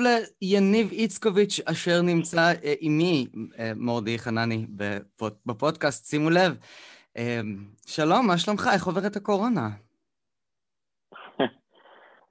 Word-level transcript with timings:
לב 0.00 0.24
ליניב 0.42 0.90
איצקוביץ', 0.92 1.60
אשר 1.64 2.02
נמצא 2.02 2.52
אה, 2.64 2.72
עימי, 2.80 3.26
אה, 3.58 3.72
מורדי 3.76 4.18
חנני, 4.18 4.66
בפודקאסט, 5.46 6.06
שימו 6.06 6.30
לב. 6.30 6.56
אה, 7.16 7.40
שלום, 7.86 8.26
מה 8.26 8.38
שלומך? 8.38 8.68
איך 8.74 8.86
עוברת 8.86 9.16
הקורונה? 9.16 9.68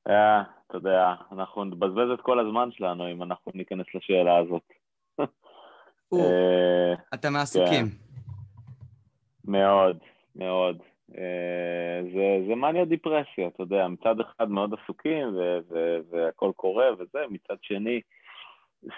אתה 0.04 0.78
יודע, 0.78 1.14
אנחנו 1.32 1.64
נבזבז 1.64 2.10
את 2.14 2.22
כל 2.22 2.40
הזמן 2.40 2.70
שלנו 2.72 3.12
אם 3.12 3.23
אנחנו 3.23 3.52
ניכנס 3.55 3.86
לשאלה 3.95 4.38
הזאת. 4.38 4.68
אתם 7.14 7.34
מעסוקים. 7.34 7.86
כן. 7.90 7.95
מאוד, 9.45 9.98
מאוד. 10.36 10.77
אה, 11.18 12.02
זה, 12.14 12.48
זה 12.48 12.55
מניה 12.55 12.86
דיפרסיה, 12.86 13.48
אתה 13.48 13.63
יודע, 13.63 13.88
מצד 13.88 14.20
אחד 14.20 14.49
מאוד 14.49 14.73
עסוקים 14.73 15.27
והכל 16.12 16.52
קורה 16.55 16.85
וזה, 16.94 17.20
מצד 17.30 17.55
שני, 17.62 18.02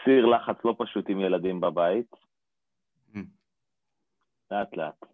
סיר 0.04 0.26
לחץ 0.26 0.56
לא 0.66 0.76
פשוט 0.78 1.10
עם 1.10 1.20
ילדים 1.20 1.62
בבית. 1.62 2.16
Mm. 3.14 3.20
לאט 4.52 4.78
לאט. 4.78 5.06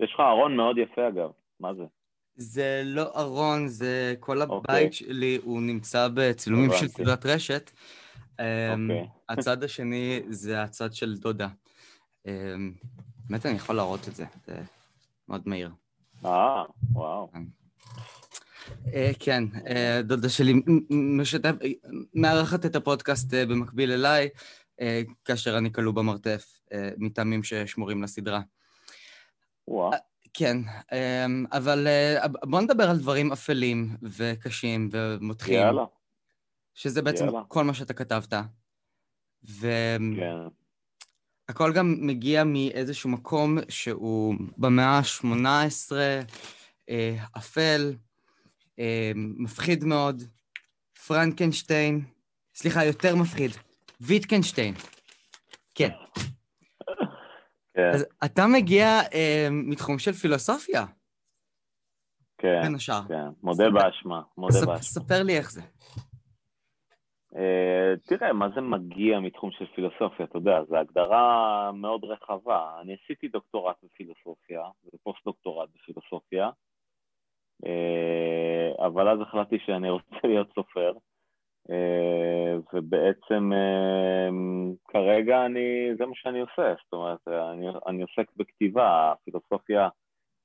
יש 0.00 0.14
לך 0.14 0.20
ארון 0.20 0.56
מאוד 0.56 0.78
יפה 0.78 1.08
אגב, 1.08 1.30
מה 1.60 1.74
זה? 1.74 1.84
זה 2.36 2.82
לא 2.84 3.04
ארון, 3.16 3.68
זה 3.68 4.14
כל 4.20 4.42
הבית 4.42 4.52
okay. 4.52 4.74
אוקיי. 4.74 4.92
שלי, 4.92 5.38
הוא 5.44 5.62
נמצא 5.62 6.08
בצילומים 6.14 6.70
של 6.80 6.88
סדרת 6.88 7.26
רשת. 7.26 7.70
Okay. 7.70 8.42
אמ, 8.42 8.90
אוקיי. 8.90 9.08
הצד 9.28 9.62
השני 9.62 10.22
זה 10.28 10.62
הצד 10.62 10.92
של 10.92 11.14
דודה. 11.14 11.48
אמ, 12.26 12.72
באמת 13.28 13.46
אני 13.46 13.54
יכול 13.54 13.76
להראות 13.76 14.08
את 14.08 14.14
זה, 14.14 14.24
זה 14.46 14.54
מאוד 15.28 15.42
מהיר. 15.46 15.70
אה, 16.24 16.64
וואו. 16.92 17.30
אה, 18.94 19.10
כן, 19.18 19.44
אה, 19.68 20.00
דודה 20.02 20.28
שלי 20.28 20.62
משתף, 20.90 21.54
מארחת 22.14 22.66
את 22.66 22.76
הפודקאסט 22.76 23.34
אה, 23.34 23.46
במקביל 23.46 23.92
אליי, 23.92 24.28
כאשר 25.24 25.58
אני 25.58 25.72
כלוא 25.72 25.92
במרתף, 25.92 26.60
מטעמים 26.96 27.42
ששמורים 27.42 28.02
לסדרה. 28.02 28.40
וואו. 29.68 29.90
כן, 30.34 30.56
אבל 31.52 31.86
בוא 32.44 32.60
נדבר 32.60 32.90
על 32.90 32.98
דברים 32.98 33.32
אפלים 33.32 33.96
וקשים 34.02 34.88
ומותחים. 34.92 35.54
יאללה. 35.54 35.84
שזה 36.74 37.02
בעצם 37.02 37.24
יאללה. 37.24 37.42
כל 37.48 37.64
מה 37.64 37.74
שאתה 37.74 37.94
כתבת. 37.94 38.34
ו... 39.48 39.68
כן. 40.16 40.63
הכל 41.48 41.72
גם 41.72 41.96
מגיע 42.00 42.44
מאיזשהו 42.44 43.10
מקום 43.10 43.58
שהוא 43.68 44.34
במאה 44.56 44.98
ה-18, 44.98 45.92
אה, 46.90 47.16
אפל, 47.36 47.94
אה, 48.78 49.12
מפחיד 49.14 49.84
מאוד, 49.84 50.22
פרנקנשטיין, 51.06 52.04
סליחה, 52.54 52.84
יותר 52.84 53.16
מפחיד, 53.16 53.50
ויטקנשטיין. 54.00 54.74
כן. 55.74 55.90
כן. 57.74 57.90
אז 57.94 58.06
אתה 58.24 58.46
מגיע 58.46 59.00
אה, 59.14 59.48
מתחום 59.50 59.98
של 59.98 60.12
פילוסופיה. 60.12 60.84
כן, 62.38 62.62
בין 62.62 62.74
השאר. 62.74 63.00
כן, 63.08 63.28
מודה 63.42 63.64
באשמה, 63.70 64.22
מודה 64.36 64.58
באשמה. 64.66 64.82
ספר 64.82 65.22
לי 65.22 65.38
איך 65.38 65.52
זה. 65.52 65.62
Uh, 67.34 68.08
תראה, 68.08 68.32
מה 68.32 68.48
זה 68.54 68.60
מגיע 68.60 69.20
מתחום 69.20 69.50
של 69.50 69.66
פילוסופיה? 69.74 70.26
אתה 70.26 70.38
יודע, 70.38 70.64
זו 70.64 70.76
הגדרה 70.76 71.70
מאוד 71.74 72.04
רחבה. 72.04 72.80
אני 72.80 72.96
עשיתי 73.04 73.28
דוקטורט 73.28 73.76
בפילוסופיה, 73.84 74.62
ופוסט-דוקטורט 74.94 75.68
בפילוסופיה, 75.74 76.50
uh, 77.64 78.86
אבל 78.86 79.08
אז 79.08 79.20
החלטתי 79.20 79.58
שאני 79.58 79.90
רוצה 79.90 80.16
להיות 80.24 80.52
סופר, 80.54 80.92
uh, 81.68 81.72
ובעצם 82.72 83.50
כרגע 84.88 85.46
אני, 85.46 85.94
זה 85.98 86.06
מה 86.06 86.14
שאני 86.14 86.40
עושה, 86.40 86.74
זאת 86.84 86.92
אומרת, 86.92 87.28
אני, 87.28 87.66
אני 87.86 88.02
עוסק 88.02 88.36
בכתיבה, 88.36 89.12
הפילוסופיה 89.12 89.88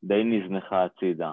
די 0.03 0.23
נזנחה 0.23 0.83
הצידה. 0.83 1.31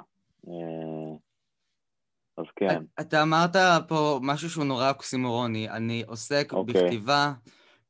אז 2.39 2.45
כן. 2.57 2.83
אתה 3.01 3.23
אמרת 3.23 3.57
פה 3.89 4.19
משהו 4.23 4.51
שהוא 4.51 4.65
נורא 4.65 4.89
אוקסימורוני. 4.89 5.71
אני 5.71 6.03
עוסק 6.07 6.53
okay. 6.53 6.57
אוקיי. 6.57 6.75
בכתיבה, 6.75 7.33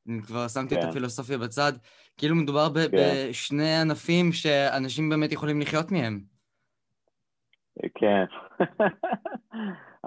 אני 0.08 0.22
כבר 0.22 0.48
שמתי 0.48 0.74
כן. 0.74 0.80
את 0.80 0.86
הפילוסופיה 0.88 1.38
בצד. 1.38 1.72
כאילו 2.16 2.36
מדובר 2.36 2.68
ב- 2.68 2.90
כן. 2.90 3.28
בשני 3.28 3.76
ענפים 3.80 4.32
שאנשים 4.32 5.08
באמת 5.08 5.32
יכולים 5.32 5.60
לחיות 5.60 5.92
מהם. 5.92 6.20
כן. 7.94 8.24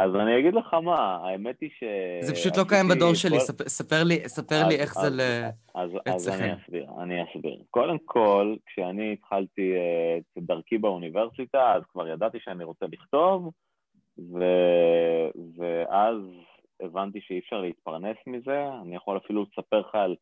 אז 0.02 0.16
אני 0.16 0.40
אגיד 0.40 0.54
לך 0.54 0.74
מה, 0.74 1.20
האמת 1.24 1.56
היא 1.62 1.70
ש... 1.70 1.84
זה 2.22 2.34
פשוט 2.34 2.58
לא 2.58 2.64
קיים 2.70 2.88
בדור 2.88 3.14
שלי, 3.14 3.40
כל... 3.40 3.40
ספר, 3.40 3.64
ספר 3.64 4.04
לי, 4.04 4.30
ספר 4.30 4.68
לי 4.68 4.76
איך 4.76 4.98
אז, 4.98 5.04
זה 5.04 5.10
ל... 5.10 5.22
אז, 5.76 5.90
אז 6.06 6.30
אני 6.30 6.54
אסביר, 6.54 6.86
אני 7.02 7.24
אסביר. 7.24 7.64
קודם 7.70 7.98
כל, 8.06 8.56
כשאני 8.66 9.14
התחלתי 9.14 9.74
את 10.38 10.44
דרכי 10.44 10.78
באוניברסיטה, 10.78 11.74
אז 11.76 11.84
כבר 11.92 12.08
ידעתי 12.08 12.38
שאני 12.42 12.64
רוצה 12.64 12.86
לכתוב, 12.92 13.52
ו... 14.34 14.44
ואז 15.58 16.18
הבנתי 16.82 17.22
שאי 17.22 17.40
אפשר 17.40 17.62
להתפרנס 17.62 18.18
מזה. 18.28 18.68
אני 18.82 18.96
יכול 18.96 19.18
אפילו 19.18 19.44
לספר 19.44 19.80
לך 19.80 19.96
על 19.96 20.16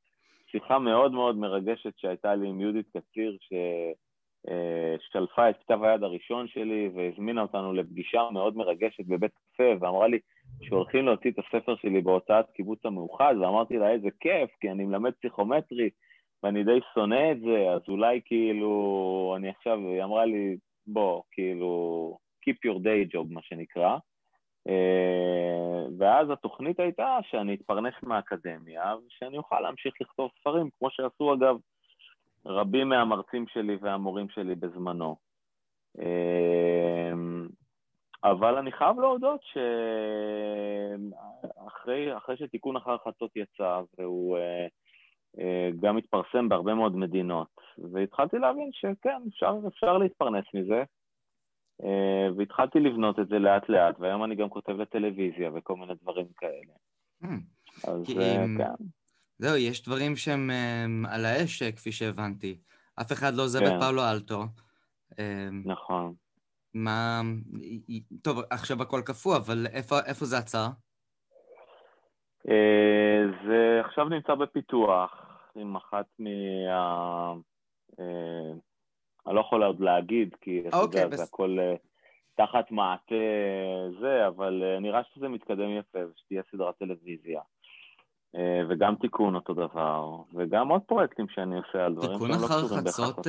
שיחה 0.51 0.79
מאוד 0.79 1.11
מאוד 1.11 1.37
מרגשת 1.37 1.97
שהייתה 1.97 2.35
לי 2.35 2.47
עם 2.47 2.61
יהודית 2.61 2.87
קציר, 2.89 3.37
ששלפה 3.41 5.41
אה, 5.41 5.49
את 5.49 5.57
כתב 5.57 5.83
היד 5.83 6.03
הראשון 6.03 6.47
שלי 6.47 6.89
והזמינה 6.95 7.41
אותנו 7.41 7.73
לפגישה 7.73 8.21
מאוד 8.33 8.57
מרגשת 8.57 9.05
בבית 9.05 9.31
קפה, 9.31 9.73
ואמרה 9.79 10.07
לי 10.07 10.19
שהולכים 10.61 11.05
להוציא 11.05 11.31
את 11.31 11.39
הספר 11.39 11.75
שלי 11.75 12.01
בהוצאת 12.01 12.45
קיבוץ 12.53 12.85
המאוחד, 12.85 13.35
ואמרתי 13.41 13.77
לה 13.77 13.91
איזה 13.91 14.09
כיף, 14.19 14.49
כי 14.59 14.71
אני 14.71 14.85
מלמד 14.85 15.13
פסיכומטרי 15.13 15.89
ואני 16.43 16.63
די 16.63 16.79
שונא 16.93 17.31
את 17.31 17.39
זה, 17.39 17.69
אז 17.69 17.81
אולי 17.87 18.21
כאילו, 18.25 19.33
אני 19.37 19.49
עכשיו, 19.49 19.79
היא 19.79 20.03
אמרה 20.03 20.25
לי, 20.25 20.57
בוא, 20.87 21.21
כאילו, 21.31 22.17
Keep 22.47 22.59
your 22.65 22.79
day 22.79 23.15
job, 23.15 23.27
מה 23.29 23.41
שנקרא. 23.41 23.97
אה, 24.67 25.85
ואז 25.97 26.29
התוכנית 26.29 26.79
הייתה 26.79 27.17
שאני 27.29 27.53
אתפרנס 27.55 27.93
מהאקדמיה 28.03 28.95
ושאני 29.07 29.37
אוכל 29.37 29.59
להמשיך 29.59 29.93
לכתוב 30.01 30.31
ספרים, 30.39 30.69
כמו 30.79 30.89
שעשו 30.91 31.33
אגב 31.33 31.57
רבים 32.45 32.89
מהמרצים 32.89 33.45
שלי 33.47 33.77
והמורים 33.81 34.29
שלי 34.29 34.55
בזמנו. 34.55 35.15
אה, 35.99 37.11
אבל 38.23 38.57
אני 38.57 38.71
חייב 38.71 38.99
להודות 38.99 39.41
שאחרי 42.13 42.37
שתיקון 42.37 42.75
אחר 42.75 42.97
חצות 42.97 43.31
יצא 43.35 43.81
והוא 43.97 44.37
אה, 45.39 45.69
גם 45.79 45.97
התפרסם 45.97 46.49
בהרבה 46.49 46.73
מאוד 46.73 46.95
מדינות, 46.95 47.61
והתחלתי 47.93 48.37
להבין 48.37 48.69
שכן, 48.71 49.21
אפשר, 49.29 49.55
אפשר 49.67 49.97
להתפרנס 49.97 50.45
מזה. 50.53 50.83
אה, 51.83 52.27
והתחלתי 52.37 52.79
לבנות 52.79 53.19
את 53.19 53.27
זה 53.27 53.39
לאט 53.39 53.69
לאט, 53.69 53.99
והיום 53.99 54.23
אני 54.23 54.35
גם 54.35 54.49
כותב 54.49 54.71
לטלוויזיה 54.71 55.51
וכל 55.55 55.75
מיני 55.75 55.93
דברים 56.01 56.27
כאלה. 56.37 56.73
Hmm. 57.23 57.87
אז 57.87 58.17
אה, 58.19 58.45
כן. 58.57 58.83
זהו, 59.37 59.57
יש 59.57 59.83
דברים 59.85 60.15
שהם 60.15 60.51
אה, 60.51 61.15
על 61.15 61.25
האש, 61.25 61.63
כפי 61.63 61.91
שהבנתי. 61.91 62.57
אף 63.01 63.11
אחד 63.11 63.33
לא 63.33 63.43
עוזב 63.43 63.63
את 63.63 63.69
כן. 63.69 63.79
פאולו 63.79 64.01
אלטו. 64.11 64.43
נכון. 65.65 66.13
מה... 66.73 67.21
טוב, 68.21 68.39
עכשיו 68.49 68.81
הכל 68.81 69.01
קפוא, 69.05 69.37
אבל 69.37 69.67
איפה 70.05 70.25
זה 70.25 70.37
עצר? 70.37 70.67
זה 73.47 73.81
עכשיו 73.85 74.09
נמצא 74.09 74.35
בפיתוח 74.35 75.11
עם 75.55 75.75
אחת 75.75 76.05
מה... 76.19 77.33
אני 79.27 79.35
לא 79.35 79.41
יכול 79.41 79.63
עוד 79.63 79.79
להגיד, 79.79 80.35
כי 80.41 80.59
אתה 80.59 80.77
יודע, 80.77 81.03
אוקיי, 81.03 81.17
זה 81.17 81.23
הכל 81.23 81.57
אה, 81.59 81.75
תחת 82.35 82.71
מעטה 82.71 83.15
זה, 83.99 84.27
אבל 84.27 84.63
אה, 84.63 84.79
נראה 84.79 85.01
שזה 85.13 85.27
מתקדם 85.27 85.77
יפה, 85.79 85.99
ושתהיה 86.13 86.41
סדרת 86.51 86.77
טלוויזיה. 86.77 87.41
אה, 88.35 88.61
וגם 88.69 88.95
תיקון 88.95 89.35
אותו 89.35 89.53
דבר, 89.53 90.09
וגם 90.33 90.67
עוד 90.69 90.81
פרויקטים 90.81 91.25
שאני 91.29 91.57
עושה 91.57 91.85
על 91.85 91.93
דברים 91.95 92.19
שהם 92.19 92.41
לא 92.41 92.47
קשורים 92.47 92.83
בהכרח. 92.83 92.91
תיקון 92.91 93.05
אחר 93.05 93.21
חצות, 93.21 93.27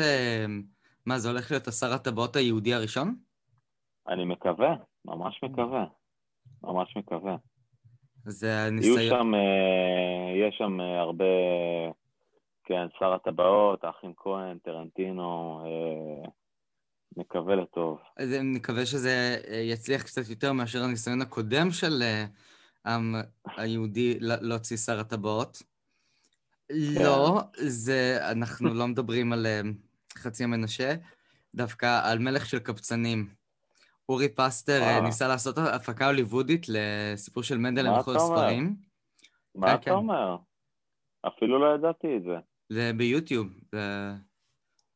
מה, 1.06 1.18
זה 1.18 1.28
הולך 1.30 1.50
להיות 1.50 1.68
השר 1.68 1.92
הטבעות 1.94 2.36
היהודי 2.36 2.74
הראשון? 2.74 3.14
אני 4.08 4.24
מקווה, 4.24 4.74
ממש 5.04 5.40
מקווה. 5.42 5.84
ממש 6.62 6.96
מקווה. 6.96 7.36
זה 8.24 8.66
הניסיון... 8.66 8.98
יהיו 8.98 9.10
שם, 9.10 9.32
יש 10.34 10.54
שם 10.58 10.80
הרבה 10.80 11.24
כן, 12.68 12.86
שר 12.98 13.12
הטבעות, 13.12 13.84
האחים 13.84 14.12
כהן, 14.16 14.58
טרנטינו, 14.58 15.60
אה, 15.64 16.30
נקווה 17.16 17.54
לטוב. 17.56 17.98
אז 18.16 18.34
נקווה 18.42 18.86
שזה 18.86 19.36
אה, 19.48 19.56
יצליח 19.56 20.02
קצת 20.02 20.28
יותר 20.30 20.52
מאשר 20.52 20.82
הניסיון 20.82 21.22
הקודם 21.22 21.70
של 21.70 22.02
אה, 22.02 22.24
העם 22.84 23.14
היהודי 23.56 24.18
להוציא 24.20 24.76
שר 24.76 25.00
הטבעות. 25.00 25.62
כן. 26.68 26.74
לא, 27.04 27.40
זה, 27.52 28.18
אנחנו 28.32 28.74
לא 28.74 28.86
מדברים 28.86 29.32
על 29.32 29.46
חצי 30.14 30.44
המנשה, 30.44 30.94
דווקא 31.54 32.00
על 32.04 32.18
מלך 32.18 32.46
של 32.46 32.58
קבצנים. 32.58 33.28
אורי 34.08 34.28
פסטר 34.28 35.00
ניסה 35.02 35.28
לעשות 35.28 35.58
הפקה 35.58 36.06
הוליוודית 36.06 36.66
לסיפור 36.68 37.42
של 37.42 37.58
מנדל 37.58 37.82
למכור 37.82 38.18
ספרים. 38.18 38.76
מה 39.54 39.66
כן, 39.66 39.74
אתה 39.74 39.84
כן. 39.84 39.90
אומר? 39.90 40.36
אפילו 41.26 41.58
לא 41.58 41.74
ידעתי 41.74 42.16
את 42.16 42.22
זה. 42.22 42.36
זה 42.68 42.90
ביוטיוב. 42.96 43.48
זה... 43.72 44.12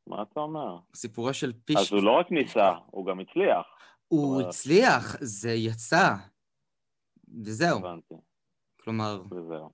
מה 0.06 0.22
אתה 0.22 0.40
אומר? 0.40 0.78
סיפורו 0.94 1.34
של 1.34 1.52
פיש... 1.64 1.76
אז 1.76 1.92
הוא 1.92 2.02
לא 2.02 2.10
רק 2.10 2.30
ניסה, 2.30 2.72
הוא 2.86 3.06
גם 3.06 3.20
הצליח. 3.20 3.66
הוא 4.08 4.42
הצליח, 4.42 5.16
זה 5.20 5.52
יצא. 5.52 6.14
וזהו. 7.44 7.78
הבנתי. 7.78 8.14
כלומר... 8.80 9.22
וזהו. 9.30 9.70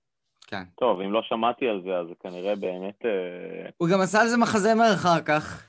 כן. 0.46 0.62
טוב, 0.74 1.00
אם 1.00 1.12
לא 1.12 1.22
שמעתי 1.22 1.68
על 1.68 1.82
זה, 1.84 1.96
אז 1.96 2.06
זה 2.08 2.14
כנראה 2.22 2.56
באמת... 2.56 3.04
אה, 3.04 3.70
הוא 3.76 3.88
גם 3.88 4.00
עשה 4.00 4.20
על 4.20 4.28
זה 4.28 4.36
מחזמר 4.36 4.94
אחר 4.94 5.20
כך. 5.20 5.68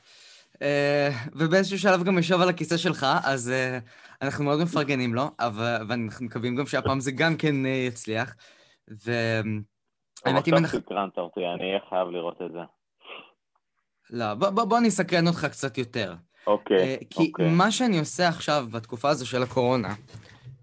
אה, 0.61 1.09
ובאיזשהו 1.35 1.79
שלב 1.79 2.03
גם 2.03 2.17
ישב 2.17 2.41
על 2.41 2.49
הכיסא 2.49 2.77
שלך, 2.77 3.05
אז 3.23 3.49
אה, 3.49 3.79
אנחנו 4.21 4.43
מאוד 4.45 4.63
מפרגנים 4.63 5.13
לו, 5.15 5.31
ואנחנו 5.87 6.25
מקווים 6.25 6.55
גם 6.55 6.65
שהפעם 6.65 6.99
זה 6.99 7.11
גם 7.11 7.37
כן 7.37 7.65
יצליח. 7.65 8.35
ו... 9.05 9.11
האמת 10.25 10.47
אם 10.47 10.53
אנחנו... 10.53 10.79
סקרנת 10.79 11.17
אותי, 11.17 11.39
אני 11.39 11.69
אהיה 11.69 11.79
חייב 11.89 12.07
לראות 12.07 12.41
את 12.41 12.51
זה. 12.51 12.59
לא, 14.09 14.33
בוא, 14.33 14.49
בוא, 14.49 14.63
בוא 14.63 14.77
אני 14.77 14.87
אסקרן 14.87 15.27
אותך 15.27 15.45
קצת 15.45 15.77
יותר. 15.77 16.15
אוקיי, 16.47 16.95
okay, 16.95 17.05
כי 17.09 17.27
אוקיי. 17.27 17.49
מה 17.49 17.71
שאני 17.71 17.99
עושה 17.99 18.27
עכשיו, 18.27 18.67
בתקופה 18.71 19.09
הזו 19.09 19.27
של 19.27 19.43
הקורונה, 19.43 19.95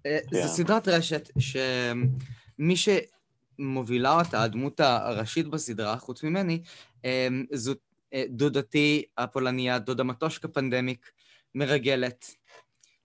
כן. 0.03 0.17
זו 0.31 0.47
סדרת 0.47 0.87
רשת 0.87 1.29
שמי 1.39 2.75
שמובילה 2.75 4.19
אותה, 4.19 4.43
הדמות 4.43 4.79
הראשית 4.79 5.47
בסדרה, 5.47 5.97
חוץ 5.97 6.23
ממני, 6.23 6.61
זו 7.51 7.73
דודתי 8.27 9.03
הפולניה, 9.17 9.79
דודה 9.79 10.03
מטושקה 10.03 10.47
פנדמיק, 10.47 11.11
מרגלת, 11.55 12.35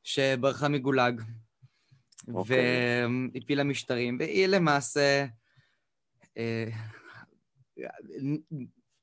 שברחה 0.03 0.69
מגולג, 0.69 1.21
okay. 1.21 2.35
אוקיי. 2.35 2.65
והפילה 3.35 3.65
משטרים, 3.65 4.17
והיא 4.21 4.47
למעשה... 4.47 5.27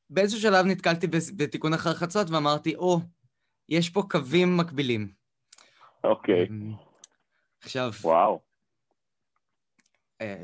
באיזשהו 0.09 0.41
שלב 0.41 0.65
נתקלתי 0.65 1.07
בתיקון 1.37 1.73
אחר 1.73 1.93
חצות 1.93 2.29
ואמרתי, 2.29 2.75
או, 2.75 2.97
oh, 2.97 2.99
יש 3.69 3.89
פה 3.89 4.03
קווים 4.09 4.57
מקבילים. 4.57 5.11
אוקיי. 6.03 6.43
Okay. 6.43 6.49
אמ, 6.49 6.73
עכשיו... 7.63 7.91
וואו. 8.01 8.39
אה, 10.21 10.43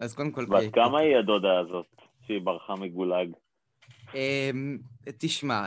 אז 0.00 0.14
קודם 0.14 0.32
כל... 0.32 0.46
ועד 0.50 0.72
כמה 0.72 1.00
היא 1.00 1.16
הדודה 1.16 1.58
הזאת 1.60 1.86
שהיא 2.26 2.40
ברחה 2.44 2.74
מגולג? 2.74 3.32
אמ, 4.14 4.78
תשמע, 5.18 5.66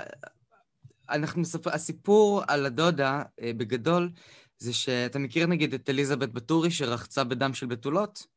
אנחנו 1.10 1.42
מספר... 1.42 1.70
הסיפור 1.70 2.42
על 2.48 2.66
הדודה, 2.66 3.24
אה, 3.42 3.52
בגדול, 3.58 4.10
זה 4.58 4.74
שאתה 4.74 5.20
מכיר 5.20 5.48
נגיד 5.48 5.74
את 5.74 5.90
אליזבת 5.90 6.30
בטורי 6.30 6.72
שרחצה 6.72 7.24
בדם 7.24 7.54
של 7.54 7.66
בתולות? 7.66 8.28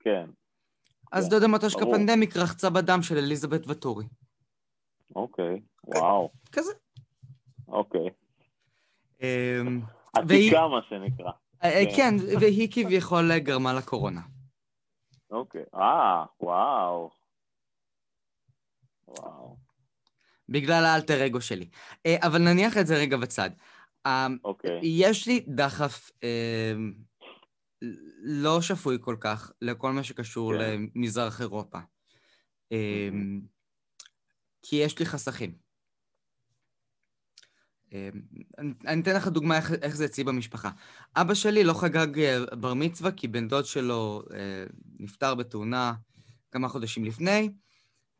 כן. 0.00 0.30
אז 1.12 1.28
דודה 1.28 1.48
מטושקה 1.48 1.84
פנדמיק 1.84 2.36
רחצה 2.36 2.70
בדם 2.70 3.02
של 3.02 3.16
אליזבת 3.16 3.68
וטורי. 3.68 4.06
אוקיי, 5.16 5.60
וואו. 5.84 6.30
כזה. 6.52 6.72
אוקיי. 7.68 8.08
אמ, 9.22 9.80
עתיקה, 10.12 10.68
מה 10.68 10.80
שנקרא. 10.88 11.30
אה, 11.64 11.70
אה, 11.70 11.96
כן, 11.96 12.14
והיא 12.40 12.68
כביכול 12.72 13.38
גרמה 13.38 13.72
לקורונה. 13.72 14.20
אוקיי, 15.30 15.64
אה, 15.74 16.24
וואו. 16.40 17.10
וואו. 19.08 19.56
בגלל 20.48 20.84
האלטר 20.84 21.26
אגו 21.26 21.40
שלי. 21.40 21.68
אה, 22.06 22.16
אבל 22.22 22.38
נניח 22.38 22.76
את 22.76 22.86
זה 22.86 22.96
רגע 22.96 23.16
בצד. 23.16 23.50
אוקיי. 24.44 24.80
יש 24.82 25.28
לי 25.28 25.44
דחף 25.48 26.10
אמ, 26.22 26.92
לא 28.22 28.62
שפוי 28.62 28.98
כל 29.00 29.16
כך 29.20 29.50
לכל 29.60 29.92
מה 29.92 30.02
שקשור 30.02 30.52
כן. 30.52 30.80
למזרח 30.94 31.40
אירופה. 31.40 31.78
אמ, 32.72 33.40
כי 34.62 34.76
יש 34.76 34.98
לי 34.98 35.06
חסכים. 35.06 35.54
אמ, 37.92 38.10
אני 38.86 39.02
אתן 39.02 39.16
לך 39.16 39.28
דוגמה 39.28 39.56
איך, 39.56 39.72
איך 39.72 39.96
זה 39.96 40.04
אצלי 40.04 40.24
במשפחה. 40.24 40.70
אבא 41.16 41.34
שלי 41.34 41.64
לא 41.64 41.74
חגג 41.74 42.18
אה, 42.18 42.56
בר 42.56 42.74
מצווה 42.74 43.12
כי 43.12 43.28
בן 43.28 43.48
דוד 43.48 43.64
שלו 43.64 44.22
אה, 44.34 44.64
נפטר 44.98 45.34
בתאונה 45.34 45.94
כמה 46.50 46.68
חודשים 46.68 47.04
לפני. 47.04 47.50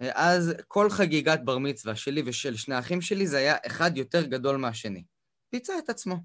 אה, 0.03 0.11
אז 0.15 0.55
כל 0.69 0.91
חגיגת 0.91 1.41
בר 1.45 1.59
מצווה 1.59 1.97
שלי 1.97 2.23
ושל 2.27 2.57
שני 2.57 2.75
האחים 2.75 3.01
שלי 3.01 3.27
זה 3.27 3.37
היה 3.39 3.57
אחד 3.67 3.97
יותר 3.97 4.27
גדול 4.27 4.57
מהשני. 4.57 5.05
פיצה 5.51 5.79
את 5.79 5.91
עצמו. 5.91 6.17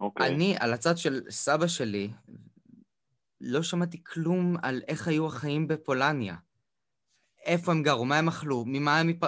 אוקיי. 0.00 0.26
אני, 0.26 0.54
על 0.60 0.72
הצד 0.72 0.96
של 0.96 1.20
סבא 1.30 1.66
שלי, 1.66 2.10
לא 3.40 3.62
שמעתי 3.62 4.04
כלום 4.04 4.56
על 4.62 4.80
איך 4.88 5.08
היו 5.08 5.26
החיים 5.26 5.68
בפולניה. 5.68 6.34
איפה 7.46 7.72
הם 7.72 7.82
גרו, 7.82 8.04
מה 8.04 8.18
הם 8.18 8.28
אכלו, 8.28 8.64
ממה 8.66 8.98
הם... 8.98 9.06
מפ... 9.06 9.22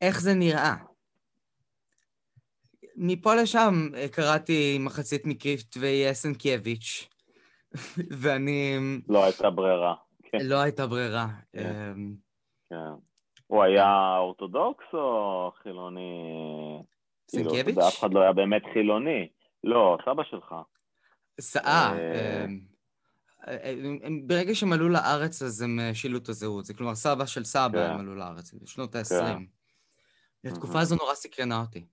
איך 0.00 0.20
זה 0.20 0.34
נראה. 0.34 0.74
מפה 2.96 3.34
לשם 3.34 3.88
אה, 3.94 4.08
קראתי 4.08 4.78
מחצית 4.80 5.22
מכתבי 5.26 6.04
סנקייביץ', 6.12 7.08
ואני... 8.20 8.78
לא 9.08 9.24
הייתה 9.24 9.50
ברירה. 9.50 9.94
כן. 10.22 10.38
לא 10.42 10.56
הייתה 10.56 10.86
ברירה. 10.86 11.26
כן. 11.52 11.92
אמ, 11.96 12.14
כן. 12.70 12.76
הוא 13.46 13.62
היה 13.62 14.16
אורתודוקס 14.18 14.84
או 14.92 15.50
חילוני? 15.62 16.10
סנקייביץ'? 17.30 17.74
כאילו, 17.74 17.88
אף 17.88 17.98
אחד 17.98 18.14
לא 18.14 18.20
היה 18.20 18.32
באמת 18.32 18.62
חילוני. 18.72 19.28
לא, 19.64 19.98
סבא 20.04 20.22
שלך. 20.24 20.54
אה, 21.56 22.44
אמ, 22.44 22.60
אה, 23.48 23.74
ברגע 24.26 24.54
שהם 24.54 24.72
עלו 24.72 24.88
לארץ 24.88 25.42
אז 25.42 25.62
הם 25.62 25.78
שילו 25.94 26.18
את 26.18 26.28
הזהות. 26.28 26.64
זה 26.64 26.74
כלומר, 26.74 26.94
סבא 26.94 27.26
של 27.26 27.44
סבא 27.44 27.78
הם 27.78 28.00
עלו 28.00 28.14
לארץ, 28.14 28.54
בשנות 28.54 28.94
ה-20. 28.94 29.38
התקופה 30.44 30.80
הזו 30.80 30.96
נורא 30.96 31.14
סקרנה 31.14 31.60
אותי. 31.60 31.84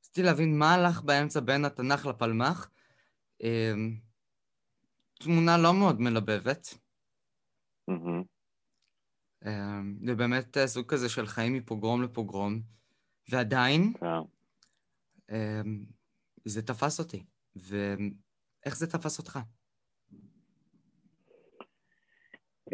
רציתי 0.00 0.22
להבין 0.22 0.58
מה 0.58 0.74
הלך 0.74 1.02
באמצע 1.02 1.40
בין 1.40 1.64
התנ"ך 1.64 2.06
לפלמ"ח. 2.06 2.70
תמונה 5.20 5.58
לא 5.58 5.74
מאוד 5.74 6.00
מלבבת. 6.00 6.74
זה 10.04 10.14
באמת 10.16 10.56
סוג 10.66 10.86
כזה 10.86 11.08
של 11.08 11.26
חיים 11.26 11.54
מפוגרום 11.54 12.02
לפוגרום, 12.02 12.60
ועדיין 13.28 13.92
אמ, 15.30 15.84
זה 16.44 16.62
תפס 16.62 17.00
אותי. 17.00 17.22
ואיך 17.56 18.76
זה 18.76 18.86
תפס 18.86 19.18
אותך? 19.18 19.38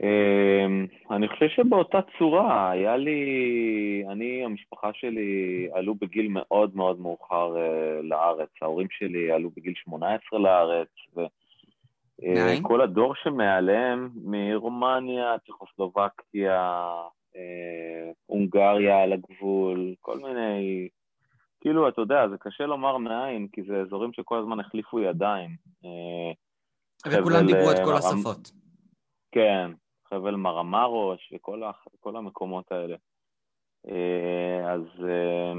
אמ, 0.02 0.86
אני 1.10 1.28
חושב 1.28 1.48
שבאותה 1.48 1.98
צורה, 2.18 2.70
היה 2.70 2.96
לי, 2.96 4.04
אני, 4.10 4.44
המשפחה 4.44 4.90
שלי 4.92 5.68
עלו 5.72 5.94
בגיל 5.94 6.28
מאוד 6.28 6.76
מאוד 6.76 7.00
מאוחר 7.00 7.54
uh, 7.54 8.02
לארץ. 8.02 8.48
ההורים 8.62 8.86
שלי 8.90 9.32
עלו 9.32 9.50
בגיל 9.56 9.74
18 9.76 10.38
לארץ, 10.38 10.88
וכל 11.12 12.80
uh, 12.80 12.84
הדור 12.84 13.14
שמעליהם, 13.14 14.10
מרומניה, 14.24 15.34
צ'כוסלובקיה, 15.46 16.84
uh, 17.32 17.38
הונגריה 18.26 19.02
על 19.02 19.12
הגבול, 19.12 19.94
כל 20.00 20.18
מיני, 20.18 20.88
כאילו, 21.66 21.88
אתה 21.88 22.00
יודע, 22.00 22.28
זה 22.28 22.38
קשה 22.38 22.66
לומר 22.66 22.96
מאין, 22.96 23.48
כי 23.52 23.62
זה 23.62 23.80
אזורים 23.80 24.12
שכל 24.12 24.38
הזמן 24.38 24.60
החליפו 24.60 25.00
ידיים. 25.00 25.50
וכולם 27.06 27.46
דיברו 27.46 27.70
את 27.70 27.76
כל 27.84 27.94
השפות. 27.96 28.50
כן, 29.32 29.70
חבל 30.08 30.34
מרמרוש 30.36 31.32
וכל 31.32 32.16
המקומות 32.16 32.72
האלה. 32.72 32.96
אה, 33.88 34.72
אז, 34.72 34.82
אה, 35.08 35.52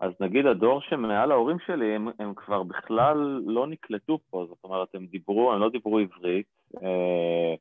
אז 0.00 0.12
נגיד 0.20 0.46
הדור 0.46 0.80
שמעל 0.80 1.32
ההורים 1.32 1.58
שלי, 1.66 1.94
הם, 1.94 2.08
הם 2.18 2.34
כבר 2.34 2.62
בכלל 2.62 3.42
לא 3.46 3.66
נקלטו 3.66 4.18
פה, 4.30 4.46
זאת 4.48 4.64
אומרת, 4.64 4.94
הם 4.94 5.06
דיברו, 5.06 5.52
הם 5.52 5.60
לא 5.60 5.68
דיברו 5.68 5.98
עברית, 5.98 6.46
אה, 6.82 7.54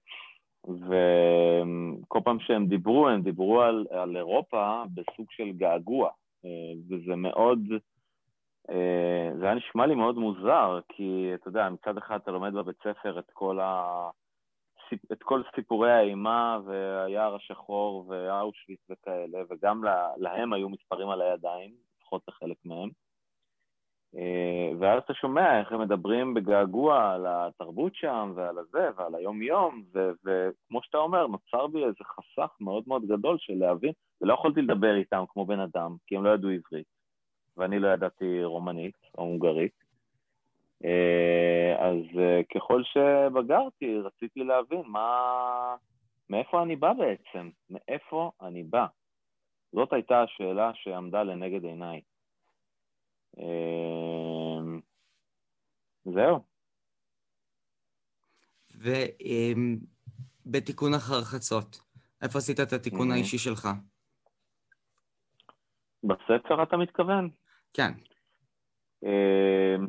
וכל 0.68 2.20
פעם 2.24 2.40
שהם 2.40 2.68
דיברו, 2.68 3.10
הם 3.10 3.22
דיברו 3.22 3.62
על, 3.62 3.86
על 3.90 4.18
אירופה 4.18 4.84
בסוג 4.94 5.26
של 5.32 5.52
געגוע, 5.52 6.10
וזה 6.90 7.16
מאוד, 7.16 7.60
זה 9.40 9.46
היה 9.46 9.56
נשמע 9.56 9.86
לי 9.86 9.96
מאוד 9.96 10.18
מוזר, 10.18 10.80
כי 10.90 11.32
אתה 11.34 11.48
יודע, 11.48 11.70
מצד 11.70 11.98
אחד 11.98 12.20
אתה 12.24 12.32
לומד 12.32 12.54
בבית 12.54 12.78
ספר 12.84 13.20
את 13.20 13.32
כל 13.34 13.60
ה... 13.60 14.10
את 15.12 15.24
כל 15.24 15.42
סיפורי 15.56 15.92
האימה 15.92 16.60
והיער 16.66 17.36
השחור 17.36 18.06
ואושוויץ 18.08 18.80
וכאלה, 18.90 19.40
וגם 19.50 19.84
להם 20.18 20.54
היו 20.54 20.70
מספרים 20.70 21.10
על 21.10 21.22
הידיים, 21.22 21.72
לפחות 22.02 22.22
לחלק 22.28 22.58
מהם. 22.66 22.90
אה, 24.16 24.72
ואז 24.80 25.02
אתה 25.06 25.14
שומע 25.14 25.60
איך 25.60 25.72
הם 25.72 25.82
מדברים 25.82 26.34
בגעגוע 26.34 27.12
על 27.14 27.26
התרבות 27.28 27.96
שם 27.96 28.34
ועל 28.36 28.58
הזה 28.58 28.90
ועל 28.96 29.16
היום-יום, 29.16 29.84
וכמו 30.26 30.84
שאתה 30.84 30.98
אומר, 30.98 31.28
נוצר 31.28 31.68
בי 31.68 31.84
איזה 31.84 32.04
חסך 32.04 32.56
מאוד 32.60 32.84
מאוד 32.88 33.06
גדול 33.08 33.38
של 33.40 33.54
להבין, 33.54 33.92
ולא 34.22 34.34
יכולתי 34.34 34.62
לדבר 34.62 34.96
איתם 34.96 35.24
כמו 35.30 35.46
בן 35.46 35.60
אדם, 35.60 35.96
כי 36.08 36.16
הם 36.18 36.24
לא 36.24 36.30
ידעו 36.30 36.50
עברית, 36.50 36.88
ואני 37.58 37.80
לא 37.80 37.88
ידעתי 37.88 38.44
רומנית 38.44 38.98
או 39.18 39.24
הונגרית. 39.24 39.84
אה, 40.86 41.76
אז 41.80 42.04
ככל 42.56 42.84
שבגרתי, 42.84 44.00
רציתי 44.00 44.44
להבין 44.44 44.82
מה... 44.86 45.76
מאיפה 46.30 46.64
אני 46.64 46.76
בא 46.76 46.94
בעצם? 46.94 47.50
מאיפה 47.70 48.32
אני 48.42 48.64
בא? 48.64 48.86
זאת 49.72 49.94
הייתה 49.94 50.22
השאלה 50.22 50.72
שעמדה 50.74 51.24
לנגד 51.24 51.64
עיניי. 51.64 52.02
זהו. 56.06 56.40
ובתיקון 60.46 60.94
אחר 60.94 61.22
חצות, 61.22 61.82
איפה 62.22 62.38
עשית 62.38 62.60
את 62.60 62.74
התיקון 62.74 63.12
האישי 63.12 63.38
שלך? 63.38 63.68
בספר 66.04 66.64
אתה 66.64 66.78
מתכוון? 66.78 67.30
כן. 67.74 67.92
אמ, 69.04 69.88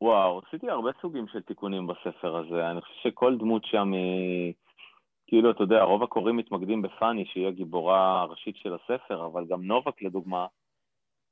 וואו, 0.00 0.40
עשיתי 0.46 0.70
הרבה 0.70 0.90
סוגים 1.02 1.28
של 1.28 1.42
תיקונים 1.42 1.86
בספר 1.86 2.36
הזה. 2.36 2.70
אני 2.70 2.80
חושב 2.80 2.94
שכל 3.02 3.36
דמות 3.38 3.64
שם 3.64 3.92
היא... 3.92 4.54
כאילו, 5.26 5.50
אתה 5.50 5.62
יודע, 5.62 5.82
רוב 5.82 6.02
הקוראים 6.02 6.36
מתמקדים 6.36 6.82
בפאני, 6.82 7.24
שהיא 7.26 7.46
הגיבורה 7.46 8.20
הראשית 8.20 8.56
של 8.56 8.74
הספר, 8.74 9.26
אבל 9.26 9.46
גם 9.46 9.62
נובק, 9.62 10.02
לדוגמה, 10.02 10.46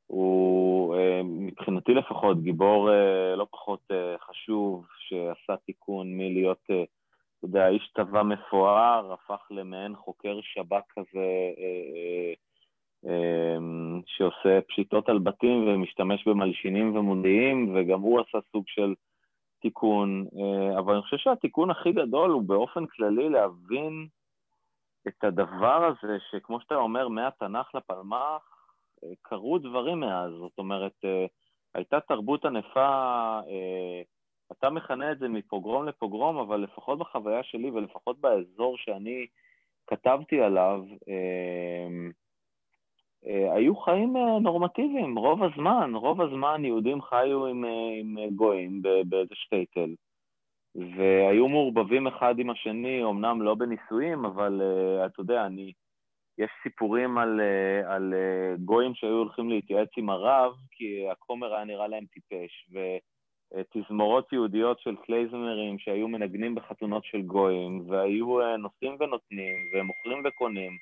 הוא 0.08 0.96
אה, 0.96 1.20
מבחינתי 1.24 1.94
לפחות 1.94 2.42
גיבור 2.42 2.90
אה, 2.92 3.36
לא 3.36 3.46
פחות 3.50 3.80
אה, 3.90 4.16
חשוב, 4.18 4.86
שעשה 4.98 5.56
תיקון 5.56 6.06
מלהיות, 6.16 6.64
אתה 6.64 7.46
יודע, 7.46 7.68
איש 7.68 7.92
צבא 7.96 8.22
מפואר, 8.22 9.12
הפך 9.12 9.46
למעין 9.50 9.96
חוקר 9.96 10.38
שב"כ 10.42 10.82
כזה, 10.88 11.26
שעושה 14.06 14.60
פשיטות 14.68 15.08
על 15.08 15.18
בתים 15.18 15.68
ומשתמש 15.68 16.28
במלשינים 16.28 16.96
ומודיעים, 16.96 17.74
וגם 17.76 18.00
הוא 18.00 18.20
עשה 18.20 18.38
סוג 18.52 18.64
של 18.66 18.94
תיקון. 19.60 20.26
אבל 20.78 20.92
אני 20.92 21.02
חושב 21.02 21.16
שהתיקון 21.16 21.70
הכי 21.70 21.92
גדול 21.92 22.30
הוא 22.30 22.42
באופן 22.42 22.86
כללי 22.86 23.28
להבין 23.28 24.06
את 25.08 25.24
הדבר 25.24 25.84
הזה, 25.84 26.16
שכמו 26.30 26.60
שאתה 26.60 26.74
אומר, 26.74 27.08
מהתנ"ך 27.08 27.74
לפלמ"ח, 27.74 28.57
קרו 29.22 29.58
דברים 29.58 30.00
מאז, 30.00 30.32
זאת 30.32 30.58
אומרת, 30.58 30.92
אה, 31.04 31.26
הייתה 31.74 32.00
תרבות 32.00 32.44
ענפה, 32.44 32.88
אה, 33.48 34.02
אתה 34.52 34.70
מכנה 34.70 35.12
את 35.12 35.18
זה 35.18 35.28
מפוגרום 35.28 35.88
לפוגרום, 35.88 36.36
אבל 36.36 36.60
לפחות 36.60 36.98
בחוויה 36.98 37.42
שלי 37.42 37.70
ולפחות 37.70 38.20
באזור 38.20 38.76
שאני 38.76 39.26
כתבתי 39.86 40.40
עליו, 40.40 40.84
אה, 41.08 41.88
היו 43.54 43.76
חיים 43.76 44.16
נורמטיביים. 44.40 45.18
רוב 45.18 45.42
הזמן, 45.42 45.94
רוב 45.94 46.20
הזמן 46.20 46.64
יהודים 46.64 47.02
חיו 47.02 47.46
עם, 47.46 47.64
עם 48.00 48.16
גויים 48.36 48.82
באיזה 48.82 49.34
שטייטל, 49.34 49.94
והיו 50.74 51.48
מעורבבים 51.48 52.06
אחד 52.06 52.38
עם 52.38 52.50
השני, 52.50 53.04
אמנם 53.04 53.42
לא 53.42 53.54
בנישואים, 53.54 54.24
אבל 54.24 54.62
אתה 55.06 55.20
יודע, 55.20 55.46
אני... 55.46 55.72
יש 56.38 56.50
סיפורים 56.62 57.18
על, 57.18 57.40
אה, 57.40 57.94
על 57.94 58.14
אה, 58.14 58.56
גויים 58.64 58.94
שהיו 58.94 59.16
הולכים 59.16 59.50
להתייעץ 59.50 59.88
עם 59.96 60.10
הרב, 60.10 60.54
כי 60.70 61.08
הכומר 61.10 61.54
היה 61.54 61.64
נראה 61.64 61.88
להם 61.88 62.04
טיפש, 62.06 62.68
ותזמורות 63.54 64.32
יהודיות 64.32 64.80
של 64.80 64.96
קלייזמרים 64.96 65.78
שהיו 65.78 66.08
מנגנים 66.08 66.54
בחתונות 66.54 67.04
של 67.04 67.22
גויים, 67.22 67.90
והיו 67.90 68.40
אה, 68.40 68.56
נושאים 68.56 68.96
ונותנים, 69.00 69.56
ומוכרים 69.74 70.22
וקונים, 70.24 70.72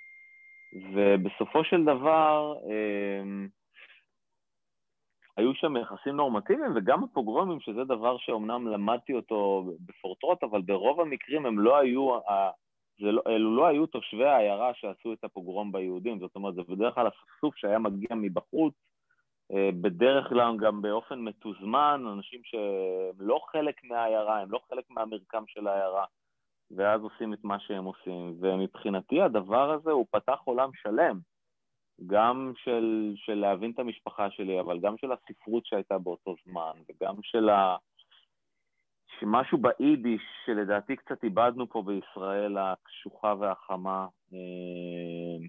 ובסופו 0.92 1.64
של 1.64 1.84
דבר, 1.84 2.54
היו 5.36 5.54
שם 5.54 5.76
יחסים 5.76 6.16
נורמטיביים, 6.16 6.72
וגם 6.76 7.04
הפוגרומים, 7.04 7.60
שזה 7.60 7.84
דבר 7.84 8.18
שאומנם 8.18 8.68
למדתי 8.68 9.12
אותו 9.12 9.64
בפורטרוט, 9.86 10.42
אבל 10.42 10.62
ברוב 10.62 11.00
המקרים 11.00 11.46
הם 11.46 11.58
לא 11.58 11.76
היו 11.76 12.18
לא, 12.98 13.22
אלו 13.26 13.56
לא 13.56 13.66
היו 13.66 13.86
תושבי 13.86 14.24
העיירה 14.24 14.74
שעשו 14.74 15.12
את 15.12 15.24
הפוגרום 15.24 15.72
ביהודים, 15.72 16.18
זאת 16.18 16.36
אומרת, 16.36 16.54
זה 16.54 16.62
בדרך 16.68 16.94
כלל 16.94 17.08
אספסוף 17.08 17.56
שהיה 17.56 17.78
מגיע 17.78 18.08
מבחוץ, 18.14 18.74
אה, 19.52 19.70
בדרך 19.80 20.28
כלל 20.28 20.56
גם 20.56 20.82
באופן 20.82 21.18
מתוזמן, 21.18 22.04
אנשים 22.12 22.40
שהם 22.44 23.16
לא 23.18 23.40
חלק 23.52 23.84
מהעיירה, 23.84 24.40
הם 24.40 24.50
לא 24.50 24.60
חלק 24.70 24.84
מהמרקם 24.90 25.44
של 25.46 25.66
העיירה, 25.66 26.04
ואז 26.70 27.00
עושים 27.02 27.32
את 27.32 27.44
מה 27.44 27.60
שהם 27.60 27.84
עושים. 27.84 28.36
ומבחינתי 28.40 29.22
הדבר 29.22 29.70
הזה 29.70 29.90
הוא 29.90 30.06
פתח 30.10 30.38
עולם 30.44 30.70
שלם, 30.74 31.18
גם 32.06 32.52
של, 32.56 33.12
של 33.16 33.34
להבין 33.34 33.70
את 33.70 33.78
המשפחה 33.78 34.30
שלי, 34.30 34.60
אבל 34.60 34.78
גם 34.78 34.96
של 34.98 35.12
הספרות 35.12 35.66
שהייתה 35.66 35.98
באותו 35.98 36.34
זמן, 36.44 36.72
וגם 36.88 37.14
של 37.22 37.48
ה... 37.48 37.76
שמשהו 39.20 39.58
ביידיש, 39.58 40.22
שלדעתי 40.46 40.96
קצת 40.96 41.24
איבדנו 41.24 41.70
פה 41.70 41.82
בישראל, 41.82 42.58
הקשוחה 42.58 43.34
והחמה, 43.38 44.06
אה, 44.32 45.46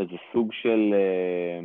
איזה 0.00 0.16
סוג 0.32 0.52
של, 0.52 0.94
אה, 0.94 1.60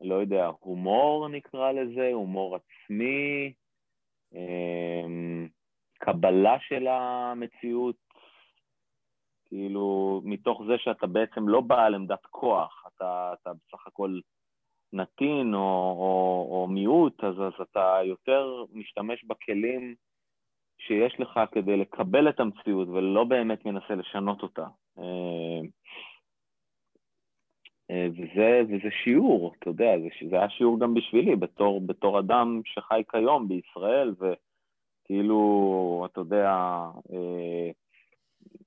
לא 0.00 0.14
יודע, 0.14 0.50
הומור 0.60 1.28
נקרא 1.28 1.72
לזה, 1.72 2.10
הומור 2.12 2.56
עצמי, 2.56 3.52
אה, 4.34 5.06
קבלה 5.98 6.56
של 6.60 6.86
המציאות, 6.86 7.96
כאילו, 9.46 10.20
מתוך 10.24 10.62
זה 10.66 10.78
שאתה 10.78 11.06
בעצם 11.06 11.48
לא 11.48 11.60
בעל 11.60 11.94
עמדת 11.94 12.26
כוח, 12.30 12.84
אתה, 12.86 13.34
אתה 13.42 13.50
בסך 13.52 13.86
הכל 13.86 14.20
נתין 14.92 15.54
או, 15.54 15.96
או, 15.98 16.48
או 16.50 16.66
מיעוט, 16.68 17.24
אז, 17.24 17.34
אז 17.34 17.52
אתה 17.62 17.98
יותר 18.04 18.64
משתמש 18.72 19.24
בכלים 19.24 19.94
שיש 20.78 21.20
לך 21.20 21.40
כדי 21.52 21.76
לקבל 21.76 22.28
את 22.28 22.40
המציאות 22.40 22.88
ולא 22.88 23.24
באמת 23.24 23.66
מנסה 23.66 23.94
לשנות 23.94 24.42
אותה. 24.42 24.66
אה, 24.98 25.60
אה, 27.90 28.08
וזה, 28.12 28.62
וזה 28.68 28.88
שיעור, 29.04 29.54
אתה 29.58 29.70
יודע, 29.70 29.98
זה, 29.98 30.28
זה 30.30 30.36
היה 30.36 30.50
שיעור 30.50 30.80
גם 30.80 30.94
בשבילי, 30.94 31.36
בתור, 31.36 31.80
בתור 31.86 32.20
אדם 32.20 32.60
שחי 32.64 33.02
כיום 33.10 33.48
בישראל, 33.48 34.14
וכאילו, 34.18 36.06
אתה 36.12 36.20
יודע, 36.20 36.50
אה, 37.12 37.70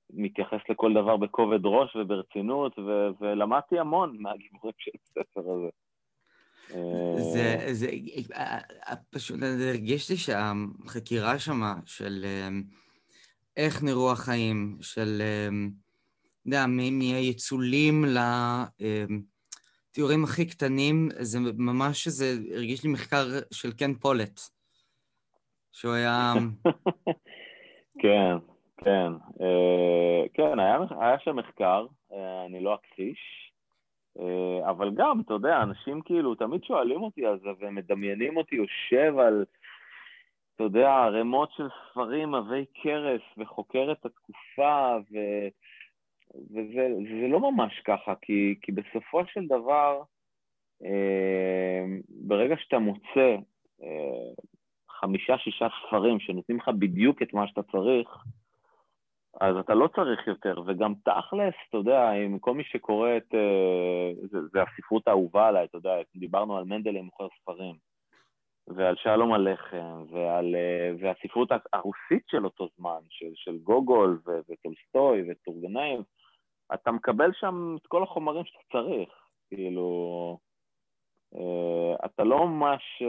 מתייחס 0.09 0.59
לכל 0.69 0.93
דבר 0.93 1.17
בכובד 1.17 1.65
ראש 1.65 1.95
וברצינות, 1.95 2.79
ו, 2.79 3.07
ולמדתי 3.19 3.79
המון 3.79 4.17
מהגיבורים 4.19 4.73
של 4.77 4.91
הספר 5.03 5.51
הזה. 5.51 5.69
זה, 6.69 7.57
אה, 7.59 7.73
זה, 7.73 7.89
אה, 8.33 8.59
אה, 8.87 8.95
פשוט 9.09 9.39
הרגיש 9.43 10.09
לי 10.09 10.17
שהחקירה 10.17 11.39
שמה 11.39 11.73
של 11.85 12.25
איך 13.57 13.83
נראו 13.83 14.11
החיים, 14.11 14.77
של, 14.81 15.21
אתה 16.41 16.49
יודע, 16.49 16.65
מהיצולים 16.67 18.05
לתיאורים 19.91 20.23
הכי 20.23 20.45
קטנים, 20.45 21.09
זה 21.19 21.39
ממש, 21.57 22.07
זה 22.07 22.33
הרגיש 22.55 22.83
לי 22.83 22.91
מחקר 22.91 23.25
של 23.51 23.71
קן 23.71 23.93
פולט, 23.93 24.39
שהוא 25.71 25.93
היה... 25.93 26.33
כן, 28.01 28.37
כן. 28.77 29.11
כן, 30.33 30.59
היה, 30.59 30.77
היה 30.99 31.19
שם 31.19 31.35
מחקר, 31.35 31.85
אני 32.45 32.63
לא 32.63 32.75
אכחיש. 32.75 33.44
אה, 34.19 34.69
אבל 34.69 34.91
גם, 34.95 35.21
אתה 35.25 35.33
יודע, 35.33 35.63
אנשים 35.63 36.01
כאילו 36.01 36.35
תמיד 36.35 36.63
שואלים 36.63 37.01
אותי 37.01 37.25
על 37.25 37.39
זה 37.39 37.49
ומדמיינים 37.59 38.37
אותי 38.37 38.55
יושב 38.55 39.19
על, 39.19 39.45
אתה 40.55 40.63
יודע, 40.63 40.89
ערימות 40.89 41.51
של 41.51 41.67
ספרים 41.91 42.35
עבי 42.35 42.65
כרס 42.73 43.21
וחוקר 43.37 43.91
את 43.91 44.05
התקופה, 44.05 44.97
ו... 45.11 45.17
וזה, 46.51 46.87
וזה 47.03 47.27
לא 47.29 47.51
ממש 47.51 47.81
ככה, 47.85 48.13
כי, 48.21 48.55
כי 48.61 48.71
בסופו 48.71 49.25
של 49.25 49.47
דבר, 49.47 50.01
אה, 50.83 51.85
ברגע 52.09 52.55
שאתה 52.57 52.79
מוצא 52.79 53.35
אה, 53.83 54.33
חמישה-שישה 54.89 55.67
ספרים 55.87 56.19
שנותנים 56.19 56.57
לך 56.57 56.69
בדיוק 56.79 57.21
את 57.21 57.33
מה 57.33 57.47
שאתה 57.47 57.63
צריך, 57.63 58.09
אז 59.41 59.57
אתה 59.57 59.73
לא 59.73 59.87
צריך 59.95 60.27
יותר, 60.27 60.61
וגם 60.65 60.93
תכלס, 61.05 61.53
אתה 61.69 61.77
יודע, 61.77 62.09
עם 62.09 62.39
כל 62.39 62.53
מי 62.53 62.63
שקורא 62.63 63.17
את... 63.17 63.33
אה, 63.33 64.11
זה, 64.31 64.37
זה 64.51 64.59
הספרות 64.61 65.07
האהובה 65.07 65.47
עליי, 65.47 65.65
אתה 65.65 65.77
יודע, 65.77 65.95
דיברנו 66.15 66.57
על 66.57 66.63
מנדלי 66.63 67.01
מוכר 67.01 67.27
ספרים, 67.41 67.75
ועל 68.67 68.95
שלום 68.95 69.33
הלחם, 69.33 70.03
ועל, 70.11 70.55
אה, 70.55 70.91
והספרות 70.99 71.49
הרוסית 71.73 72.23
של 72.27 72.45
אותו 72.45 72.67
זמן, 72.77 72.99
של, 73.09 73.31
של 73.35 73.57
גוגול 73.57 74.19
ו, 74.27 74.31
וטולסטוי 74.49 75.31
וטורגנייב, 75.31 76.01
אתה 76.73 76.91
מקבל 76.91 77.31
שם 77.33 77.75
את 77.81 77.87
כל 77.87 78.03
החומרים 78.03 78.45
שאתה 78.45 78.63
צריך, 78.71 79.09
כאילו... 79.49 80.37
אה, 81.35 82.05
אתה 82.05 82.23
לא 82.23 82.47
ממש 82.47 83.03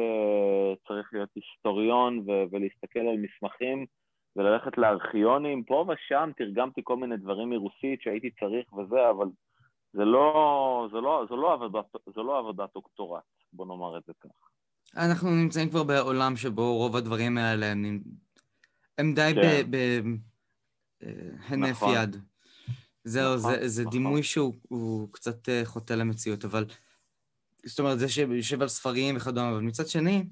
צריך 0.88 1.10
להיות 1.12 1.30
היסטוריון 1.34 2.24
ולהסתכל 2.50 2.98
על 2.98 3.16
מסמכים, 3.16 3.86
וללכת 4.36 4.78
לארכיונים, 4.78 5.64
פה 5.64 5.86
ושם 5.88 6.30
תרגמתי 6.36 6.80
כל 6.84 6.96
מיני 6.96 7.16
דברים 7.16 7.50
מרוסית 7.50 8.02
שהייתי 8.02 8.30
צריך 8.30 8.72
וזה, 8.72 9.10
אבל 9.10 9.26
זה 9.92 10.04
לא, 10.04 10.88
זה 10.92 11.00
לא, 11.00 11.26
זה 11.28 11.34
לא, 11.34 11.52
עבודת, 11.52 11.84
זה 12.14 12.22
לא 12.22 12.38
עבודת 12.38 12.68
דוקטורט, 12.74 13.22
בוא 13.52 13.66
נאמר 13.66 13.98
את 13.98 14.02
זה 14.06 14.12
כך. 14.20 14.30
אנחנו 14.96 15.30
נמצאים 15.30 15.70
כבר 15.70 15.82
בעולם 15.82 16.36
שבו 16.36 16.76
רוב 16.76 16.96
הדברים 16.96 17.38
האלה 17.38 17.66
הם, 17.66 18.00
הם 18.98 19.14
די 19.14 19.32
כן. 19.34 19.70
בהינף 21.00 21.76
נכון. 21.76 21.94
יד. 21.94 22.16
זהו, 23.04 23.36
נכון, 23.36 23.50
זה, 23.50 23.68
זה 23.68 23.82
נכון. 23.82 23.92
דימוי 23.92 24.22
שהוא 24.22 25.08
קצת 25.12 25.48
אה, 25.48 25.62
חוטא 25.64 25.92
למציאות, 25.92 26.44
אבל... 26.44 26.64
זאת 27.66 27.78
אומרת, 27.78 27.98
זה 27.98 28.08
שיושב 28.08 28.62
על 28.62 28.68
ספרים 28.68 29.16
וכדומה, 29.16 29.50
אבל 29.50 29.60
מצד 29.60 29.86
שני, 29.86 30.24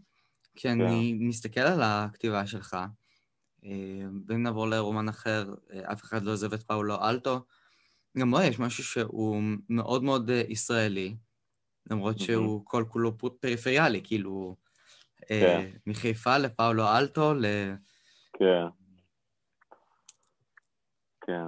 כשאני 0.54 1.16
כן. 1.18 1.26
מסתכל 1.26 1.60
על 1.60 1.80
הכתיבה 1.82 2.46
שלך, 2.46 2.74
אה, 2.74 2.86
ואם 4.28 4.42
נעבור 4.42 4.66
לרומן 4.66 5.08
אחר, 5.08 5.54
אה, 5.72 5.92
אף 5.92 6.02
אחד 6.02 6.22
לא 6.22 6.32
עוזב 6.32 6.52
את 6.52 6.62
פאולו 6.62 7.08
אלטו, 7.08 7.44
גם 8.18 8.30
רואה, 8.30 8.46
יש 8.46 8.58
משהו 8.58 8.84
שהוא 8.84 9.42
מאוד 9.68 10.02
מאוד 10.02 10.30
ישראלי, 10.48 11.16
למרות 11.90 12.18
שהוא 12.18 12.62
כל 12.64 12.84
כולו 12.88 13.18
פריפריאלי, 13.40 14.00
כאילו, 14.04 14.56
כן. 15.28 15.70
מחיפה 15.86 16.38
לפאולו 16.38 16.88
אלטו, 16.88 17.34
ל... 17.34 17.44
כן. 18.38 18.66
כן. 21.26 21.46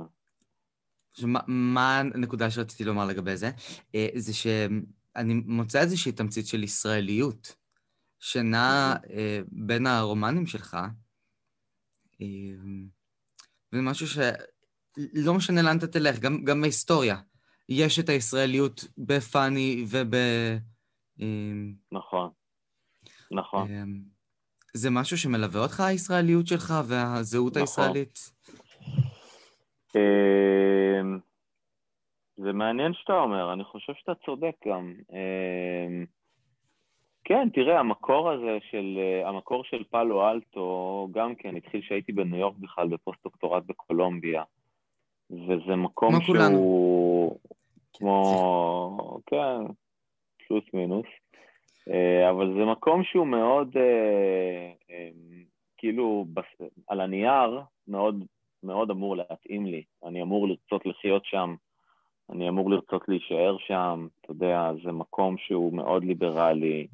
מה 1.46 1.98
הנקודה 1.98 2.50
שרציתי 2.50 2.84
לומר 2.84 3.06
לגבי 3.06 3.36
זה? 3.36 3.50
אה, 3.94 4.08
זה 4.14 4.34
שאני 4.34 5.34
מוצא 5.34 5.80
איזושהי 5.80 6.12
תמצית 6.12 6.46
של 6.46 6.64
ישראליות, 6.64 7.56
שנעה 8.18 8.94
אה, 9.10 9.40
בין 9.48 9.86
הרומנים 9.86 10.46
שלך, 10.46 10.76
אה, 12.20 12.26
וזה 13.72 13.82
משהו 13.82 14.06
שלא 14.06 15.34
משנה 15.34 15.62
לאן 15.62 15.78
אתה 15.78 15.86
תלך, 15.86 16.18
גם, 16.18 16.44
גם 16.44 16.60
בהיסטוריה. 16.60 17.16
יש 17.68 17.98
את 17.98 18.08
הישראליות 18.08 18.84
בפאני 18.98 19.84
וב... 19.88 20.14
נכון, 21.92 22.30
נכון. 23.30 23.68
זה 24.74 24.90
משהו 24.90 25.18
שמלווה 25.18 25.62
אותך, 25.62 25.80
הישראליות 25.80 26.46
שלך 26.46 26.74
והזהות 26.88 27.56
נכון. 27.56 27.62
הישראלית? 27.62 28.18
אמ, 29.96 31.18
זה 32.36 32.52
מעניין 32.52 32.92
שאתה 32.94 33.12
אומר, 33.12 33.52
אני 33.52 33.64
חושב 33.64 33.92
שאתה 33.96 34.12
צודק 34.26 34.54
גם. 34.68 34.94
כן, 37.28 37.48
תראה, 37.52 37.80
המקור 37.80 38.30
הזה 38.30 38.58
של, 38.70 38.98
המקור 39.24 39.64
של 39.64 39.84
פאלו 39.90 40.30
אלטו, 40.30 41.08
גם 41.12 41.34
כן, 41.34 41.56
התחיל 41.56 41.82
שהייתי 41.82 42.12
בניו 42.12 42.38
יורק 42.38 42.56
בכלל, 42.58 42.88
בפוסט-דוקטורט 42.88 43.62
בקולומביה. 43.66 44.42
וזה 45.30 45.76
מקום 45.76 46.12
כמו 46.12 46.20
שהוא... 46.20 46.36
כולנו. 46.36 47.38
כמו... 47.92 49.20
כן, 49.26 49.72
פלוס 50.46 50.64
מינוס. 50.74 51.06
אה, 51.90 52.30
אבל 52.30 52.54
זה 52.58 52.64
מקום 52.64 53.04
שהוא 53.04 53.26
מאוד, 53.26 53.76
אה, 53.76 54.72
כאילו, 55.76 56.26
על 56.88 57.00
הנייר, 57.00 57.60
מאוד 57.88 58.24
מאוד 58.62 58.90
אמור 58.90 59.16
להתאים 59.16 59.66
לי. 59.66 59.82
אני 60.04 60.22
אמור 60.22 60.48
לרצות 60.48 60.86
לחיות 60.86 61.24
שם, 61.24 61.54
אני 62.30 62.48
אמור 62.48 62.70
לרצות 62.70 63.08
להישאר 63.08 63.56
שם, 63.58 64.06
אתה 64.20 64.30
יודע, 64.30 64.70
זה 64.84 64.92
מקום 64.92 65.36
שהוא 65.38 65.72
מאוד 65.72 66.04
ליברלי, 66.04 66.86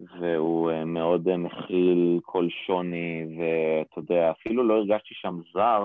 והוא 0.00 0.70
אה, 0.70 0.84
מאוד 0.84 1.28
אה, 1.28 1.36
מכיל 1.36 2.20
כל 2.22 2.48
שוני, 2.66 3.26
ואתה 3.38 3.98
יודע, 3.98 4.30
אפילו 4.30 4.68
לא 4.68 4.74
הרגשתי 4.74 5.14
שם 5.14 5.40
זר, 5.52 5.84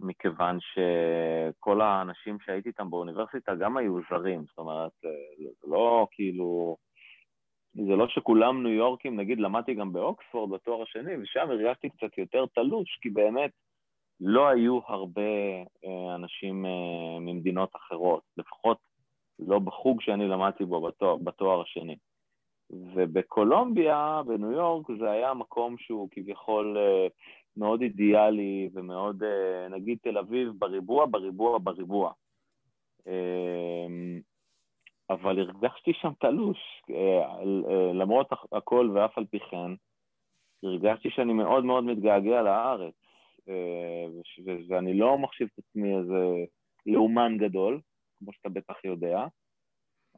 מכיוון 0.00 0.58
שכל 0.60 1.80
האנשים 1.80 2.38
שהייתי 2.44 2.68
איתם 2.68 2.90
באוניברסיטה 2.90 3.54
גם 3.54 3.76
היו 3.76 3.98
זרים, 4.10 4.44
זאת 4.48 4.58
אומרת, 4.58 4.92
אה, 5.04 5.10
זה 5.38 5.70
לא 5.70 6.06
כאילו... 6.10 6.76
זה 7.74 7.96
לא 7.96 8.08
שכולם 8.08 8.62
ניו 8.62 8.72
יורקים, 8.72 9.20
נגיד 9.20 9.40
למדתי 9.40 9.74
גם 9.74 9.92
באוקספורד 9.92 10.50
בתואר 10.50 10.82
השני, 10.82 11.16
ושם 11.16 11.50
הרגשתי 11.50 11.88
קצת 11.90 12.18
יותר 12.18 12.44
תלוש, 12.54 12.98
כי 13.02 13.10
באמת 13.10 13.50
לא 14.20 14.48
היו 14.48 14.80
הרבה 14.86 15.22
אנשים 16.14 16.64
ממדינות 17.20 17.76
אחרות, 17.76 18.22
לפחות 18.36 18.78
לא 19.38 19.58
בחוג 19.58 20.00
שאני 20.00 20.28
למדתי 20.28 20.64
בו 20.64 20.80
בתואר, 20.80 21.16
בתואר 21.16 21.62
השני. 21.62 21.96
ובקולומביה, 22.70 24.22
בניו 24.26 24.52
יורק, 24.52 24.86
זה 24.98 25.10
היה 25.10 25.34
מקום 25.34 25.76
שהוא 25.78 26.08
כביכול 26.10 26.76
אה, 26.78 27.06
מאוד 27.56 27.82
אידיאלי 27.82 28.68
ומאוד, 28.74 29.22
נגיד 29.70 29.98
תל 30.02 30.18
אביב 30.18 30.52
בריבוע, 30.58 31.06
בריבוע, 31.06 31.58
בריבוע. 31.58 32.12
אבל 35.10 35.38
הרגשתי 35.38 35.92
שם 35.92 36.12
תלוש, 36.20 36.58
למרות 37.94 38.26
הכל 38.52 38.90
ואף 38.94 39.18
על 39.18 39.24
פי 39.30 39.38
כן, 39.50 39.72
הרגשתי 40.62 41.10
שאני 41.10 41.32
מאוד 41.32 41.64
מאוד 41.64 41.84
מתגעגע 41.84 42.42
לארץ. 42.42 42.94
אה, 43.48 44.06
ואני 44.68 44.98
לא 44.98 45.18
מחשיב 45.18 45.48
את 45.54 45.64
עצמי 45.64 45.96
איזה 45.98 46.44
לאומן 46.86 47.36
גדול, 47.38 47.80
כמו 48.18 48.32
שאתה 48.32 48.48
בטח 48.48 48.84
יודע, 48.84 49.24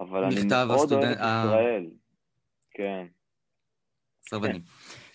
אבל 0.01 0.25
אני 0.25 0.35
מאוד 0.67 0.93
אוהב 0.93 1.05
את 1.05 1.19
אה, 1.21 1.45
ישראל. 1.47 1.87
כן. 2.71 3.07
סרבנים. 4.21 4.61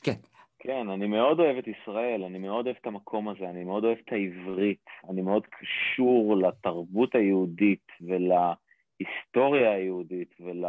כן. 0.03 0.15
כן, 0.59 0.89
אני 0.89 1.07
מאוד 1.07 1.39
אוהב 1.39 1.57
את 1.57 1.65
ישראל, 1.67 2.23
אני 2.23 2.37
מאוד 2.37 2.65
אוהב 2.65 2.77
את 2.81 2.87
המקום 2.87 3.29
הזה, 3.29 3.49
אני 3.49 3.63
מאוד 3.63 3.83
אוהב 3.83 3.97
את 4.05 4.11
העברית, 4.11 4.85
אני 5.09 5.21
מאוד 5.21 5.43
קשור 5.45 6.37
לתרבות 6.37 7.15
היהודית 7.15 7.87
ולהיסטוריה 8.01 9.71
היהודית 9.71 10.35
ול... 10.39 10.65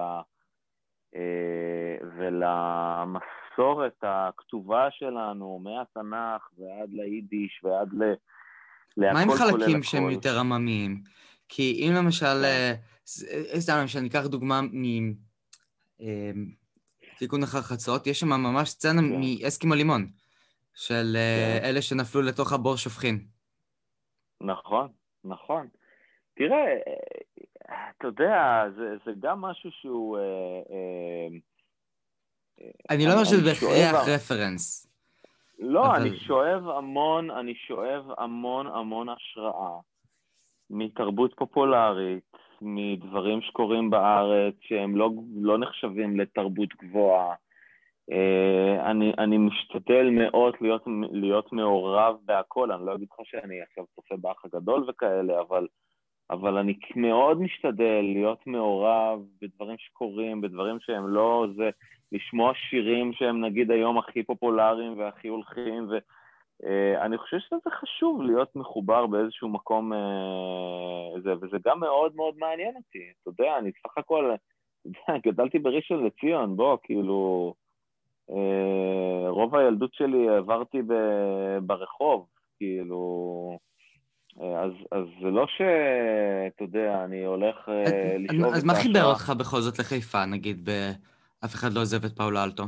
אה, 1.17 1.97
ולמס... 2.17 3.23
המסורת 3.57 3.97
הכתובה 4.03 4.89
שלנו, 4.91 5.61
מהתנ"ך 5.65 6.43
ועד 6.59 6.91
ליידיש 6.93 7.61
ועד 7.65 7.89
ל... 7.93 8.03
מה 9.13 9.21
עם 9.21 9.31
חלקים 9.31 9.83
שהם 9.83 10.11
יותר 10.11 10.39
עממיים? 10.39 11.03
כי 11.49 11.87
אם 11.89 11.93
למשל, 11.97 12.27
כן. 12.27 12.75
אה, 13.55 13.61
סתם 13.61 13.79
למשל, 13.81 14.01
ניקח 14.01 14.27
דוגמה 14.27 14.61
מ... 14.63 15.13
תיקון 17.19 17.43
אחר 17.43 17.61
חצות, 17.61 18.07
יש 18.07 18.21
שם 18.21 18.29
ממש 18.29 18.69
סצנה 18.69 19.03
כן. 19.03 19.21
מאסקימו 19.21 19.75
לימון, 19.75 20.07
של 20.75 21.17
אה, 21.17 21.59
כן. 21.61 21.65
אלה 21.65 21.83
שנפלו 21.83 22.23
לתוך 22.23 22.53
הבור 22.53 22.77
שופכין. 22.77 23.27
נכון, 24.41 24.89
נכון. 25.25 25.69
תראה, 26.35 26.67
אתה 27.65 28.07
יודע, 28.07 28.65
זה, 28.77 28.97
זה 29.05 29.13
גם 29.21 29.41
משהו 29.41 29.71
שהוא... 29.71 30.19
אה, 30.19 30.23
אה, 30.71 31.37
אני 32.91 33.07
לא 33.07 33.13
אומר 33.13 33.25
שזה 33.25 33.43
בהכרח 33.45 34.09
רפרנס. 34.09 34.87
לא, 35.59 35.97
אני 35.97 36.19
שואב 36.19 36.69
המון, 36.69 37.31
אני 37.31 37.55
שואב 37.55 38.05
המון 38.19 38.67
המון 38.67 39.09
השראה 39.09 39.79
מתרבות 40.71 41.35
פופולרית, 41.37 42.37
מדברים 42.63 43.41
שקורים 43.41 43.91
בארץ 43.91 44.55
שהם 44.61 44.97
לא, 44.97 45.11
לא 45.37 45.59
נחשבים 45.59 46.21
לתרבות 46.21 46.69
גבוהה. 46.83 47.35
אה, 48.13 48.91
אני, 48.91 49.13
אני 49.19 49.39
משתדל 49.39 50.11
מאוד 50.11 50.55
להיות, 50.61 50.83
להיות 51.13 51.53
מעורב 51.53 52.17
בהכל, 52.25 52.73
אני 52.73 52.87
לא 52.87 52.95
אגיד 52.95 53.09
לך 53.13 53.27
שאני 53.27 53.63
עכשיו 53.63 53.85
צופה 53.95 54.17
באח 54.17 54.45
הגדול 54.45 54.85
וכאלה, 54.89 55.41
אבל, 55.41 55.67
אבל 56.31 56.57
אני 56.57 56.75
מאוד 56.97 57.41
משתדל 57.41 58.01
להיות 58.03 58.47
מעורב 58.47 59.21
בדברים 59.43 59.77
שקורים, 59.79 60.41
בדברים 60.41 60.77
שהם 60.81 61.09
לא 61.09 61.47
זה. 61.57 61.71
לשמוע 62.13 62.53
שירים 62.55 63.13
שהם 63.13 63.45
נגיד 63.45 63.71
היום 63.71 63.99
הכי 63.99 64.23
פופולריים 64.23 64.99
והכי 64.99 65.29
הולכים, 65.29 65.89
ואני 65.89 66.01
uh, 66.63 67.19
חושב 67.19 67.37
שזה 67.39 67.71
חשוב 67.81 68.23
להיות 68.23 68.57
מחובר 68.57 69.07
באיזשהו 69.07 69.49
מקום, 69.49 69.93
זה, 71.25 71.33
וזה 71.41 71.57
גם 71.65 71.81
מאוד 71.81 72.17
מאוד 72.17 72.35
מעניין 72.39 72.77
אותי. 72.77 72.99
אתה 73.23 73.31
יודע, 73.31 73.59
אני 73.59 73.71
סך 73.73 73.99
הכל, 73.99 74.35
גדלתי 75.27 75.59
בראשון 75.59 76.07
לציון, 76.07 76.57
בוא, 76.57 76.77
כאילו, 76.83 77.55
uh, 78.31 79.29
רוב 79.29 79.57
הילדות 79.57 79.95
שלי 79.95 80.29
העברתי 80.29 80.83
ב, 80.83 80.93
ברחוב, 81.63 82.27
כאילו... 82.57 83.59
אז, 84.41 84.73
אז 84.93 85.05
זה 85.23 85.29
לא 85.29 85.47
שאתה 85.47 86.65
יודע, 86.65 87.05
אני 87.05 87.25
הולך 87.25 87.69
לשאוב 88.19 88.49
את 88.49 88.55
אז 88.55 88.65
מה 88.65 88.75
חיבר 88.75 89.05
אותך 89.05 89.33
בכל 89.39 89.61
זאת 89.61 89.79
לחיפה, 89.79 90.25
נגיד, 90.27 90.71
ב... 90.71 90.71
אף 91.45 91.55
אחד 91.55 91.73
לא 91.73 91.81
עוזב 91.81 92.05
את 92.05 92.17
פאולו 92.17 92.45
אלטו. 92.45 92.65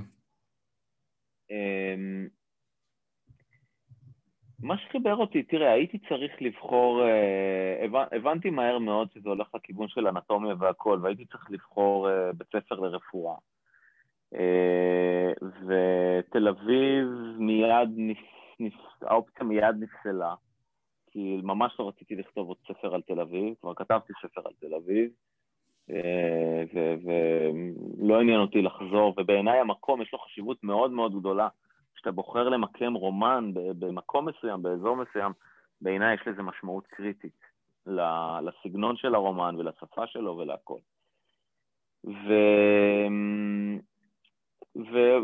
מה 4.63 4.79
שחיבר 4.79 5.15
אותי, 5.17 5.43
תראה, 5.43 5.73
הייתי 5.73 5.99
צריך 5.99 6.33
לבחור, 6.41 7.03
אה, 7.03 8.07
הבנתי 8.13 8.51
מהר 8.51 8.79
מאוד 8.79 9.09
שזה 9.15 9.29
הולך 9.29 9.55
לכיוון 9.55 9.89
של 9.89 10.07
אנטומיה 10.07 10.55
והכל, 10.59 10.99
והייתי 11.03 11.25
צריך 11.25 11.51
לבחור 11.51 12.11
אה, 12.11 12.33
בית 12.33 12.49
ספר 12.49 12.75
לרפואה. 12.75 13.35
אה, 14.35 15.33
ותל 15.67 16.49
אביב 16.49 17.09
מיד, 17.39 17.89
האופציה 19.03 19.45
מיד 19.45 19.77
נפסלה, 19.81 20.35
כי 21.11 21.41
ממש 21.43 21.77
לא 21.79 21.89
רציתי 21.89 22.17
לכתוב 22.17 22.49
עוד 22.49 22.57
ספר 22.69 22.95
על 22.95 23.03
תל 23.03 23.21
אביב, 23.21 23.55
כבר 23.61 23.75
כתבתי 23.75 24.13
ספר 24.23 24.41
על 24.45 24.53
תל 24.61 24.75
אביב. 24.75 25.11
ולא 27.05 28.21
עניין 28.21 28.41
אותי 28.41 28.63
לחזור, 28.63 29.15
ובעיניי 29.17 29.59
המקום 29.59 30.03
יש 30.03 30.13
לו 30.13 30.19
חשיבות 30.19 30.65
מאוד 30.65 30.91
מאוד 30.91 31.19
גדולה. 31.19 31.49
כשאתה 31.99 32.11
בוחר 32.11 32.49
למקם 32.49 32.95
רומן 32.95 33.51
במקום 33.55 34.29
מסוים, 34.29 34.63
באזור 34.63 34.97
מסוים, 34.97 35.33
בעיניי 35.81 36.15
יש 36.15 36.21
לזה 36.27 36.43
משמעות 36.43 36.87
קריטית 36.87 37.41
לסגנון 38.43 38.97
של 38.97 39.15
הרומן 39.15 39.55
ולשפה 39.59 40.07
שלו 40.07 40.37
ולהכל. 40.37 40.79
ו... 42.05 42.33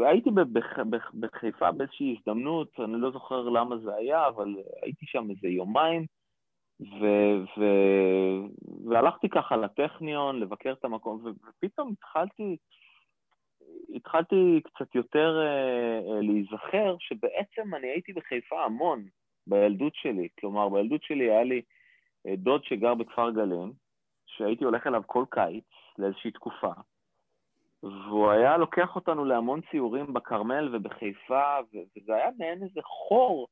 והייתי 0.01 0.31
בחיפה 1.21 1.73
באיזושהי 1.73 2.17
הזדמנות, 2.19 2.81
אני 2.85 3.01
לא 3.01 3.11
זוכר 3.11 3.49
למה 3.49 3.77
זה 3.79 3.95
היה, 3.95 4.29
אבל 4.29 4.55
הייתי 4.83 5.07
שם 5.07 5.31
איזה 5.31 5.49
יומיים, 5.49 6.07
ו... 6.81 7.05
ו... 7.59 7.65
והלכתי 8.91 9.29
ככה 9.29 9.57
לטכניון 9.57 10.41
לבקר 10.41 10.73
את 10.73 10.85
המקום, 10.85 11.21
ו... 11.25 11.29
ופתאום 11.49 11.93
התחלתי, 11.93 12.57
התחלתי 13.95 14.61
קצת 14.65 14.95
יותר 14.95 15.41
uh, 15.41 16.23
להיזכר 16.23 16.97
שבעצם 16.99 17.75
אני 17.75 17.87
הייתי 17.87 18.13
בחיפה 18.13 18.65
המון 18.65 19.05
בילדות 19.47 19.95
שלי. 19.95 20.29
כלומר, 20.41 20.69
בילדות 20.69 21.03
שלי 21.03 21.31
היה 21.31 21.45
לי 21.45 21.63
uh, 22.29 22.37
דוד 22.37 22.65
שגר 22.65 22.95
בכפר 22.95 23.31
גלים, 23.31 23.73
שהייתי 24.27 24.65
הולך 24.65 24.87
אליו 24.87 25.03
כל 25.07 25.25
קיץ 25.31 25.65
לאיזושהי 25.99 26.31
תקופה, 26.31 26.73
והוא 27.83 28.31
היה 28.31 28.57
לוקח 28.57 28.97
אותנו 28.97 29.25
להמון 29.25 29.61
ציורים 29.71 30.13
בכרמל 30.15 30.77
ובחיפה, 30.77 31.57
וזה 31.73 32.15
היה 32.15 32.29
מעין 32.39 32.63
איזה 32.63 32.81
חור 32.83 33.49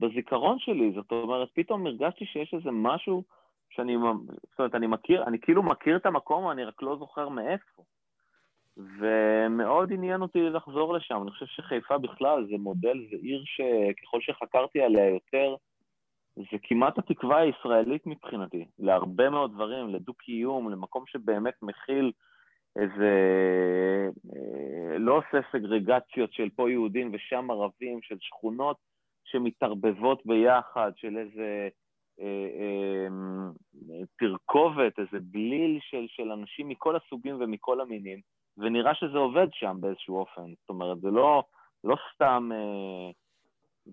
בזיכרון 0.00 0.58
שלי. 0.58 0.92
זאת 0.94 1.12
אומרת, 1.12 1.48
פתאום 1.54 1.86
הרגשתי 1.86 2.26
שיש 2.26 2.54
איזה 2.54 2.70
משהו 2.72 3.22
שאני, 3.70 3.96
זאת 4.50 4.58
אומרת, 4.58 4.74
אני 4.74 4.86
מכיר, 4.86 5.24
אני 5.24 5.40
כאילו 5.40 5.62
מכיר 5.62 5.96
את 5.96 6.06
המקום, 6.06 6.50
אני 6.50 6.64
רק 6.64 6.82
לא 6.82 6.96
זוכר 6.96 7.28
מאיפה. 7.28 7.82
ומאוד 8.76 9.92
עניין 9.92 10.22
אותי 10.22 10.40
לחזור 10.40 10.94
לשם. 10.94 11.22
אני 11.22 11.30
חושב 11.30 11.46
שחיפה 11.46 11.98
בכלל 11.98 12.46
זה 12.50 12.58
מודל, 12.58 13.06
זה 13.10 13.16
עיר 13.22 13.44
שככל 13.44 14.20
שחקרתי 14.20 14.80
עליה 14.80 15.08
יותר, 15.08 15.54
זה 16.36 16.58
כמעט 16.62 16.98
התקווה 16.98 17.38
הישראלית 17.38 18.06
מבחינתי, 18.06 18.64
להרבה 18.78 19.30
מאוד 19.30 19.54
דברים, 19.54 19.88
לדו-קיום, 19.88 20.70
למקום 20.70 21.04
שבאמת 21.06 21.54
מכיל 21.62 22.12
איזה... 22.76 23.12
אה, 24.36 24.98
לא 24.98 25.18
עושה 25.18 25.48
סגרגציות 25.52 26.32
של 26.32 26.48
פה 26.56 26.70
יהודים 26.70 27.10
ושם 27.14 27.50
ערבים, 27.50 28.02
של 28.02 28.16
שכונות 28.20 28.76
שמתערבבות 29.24 30.26
ביחד, 30.26 30.92
של 30.96 31.18
איזה 31.18 31.68
אה, 32.20 32.48
אה, 32.58 33.08
תרכובת, 34.18 34.98
איזה 34.98 35.18
בליל 35.20 35.78
של, 35.80 36.06
של 36.08 36.32
אנשים 36.32 36.68
מכל 36.68 36.96
הסוגים 36.96 37.36
ומכל 37.40 37.80
המינים, 37.80 38.20
ונראה 38.58 38.94
שזה 38.94 39.18
עובד 39.18 39.46
שם 39.52 39.76
באיזשהו 39.80 40.18
אופן. 40.18 40.54
זאת 40.60 40.68
אומרת, 40.68 41.00
זה 41.00 41.10
לא, 41.10 41.42
לא 41.84 41.96
סתם... 42.14 42.50
אה, 42.54 43.10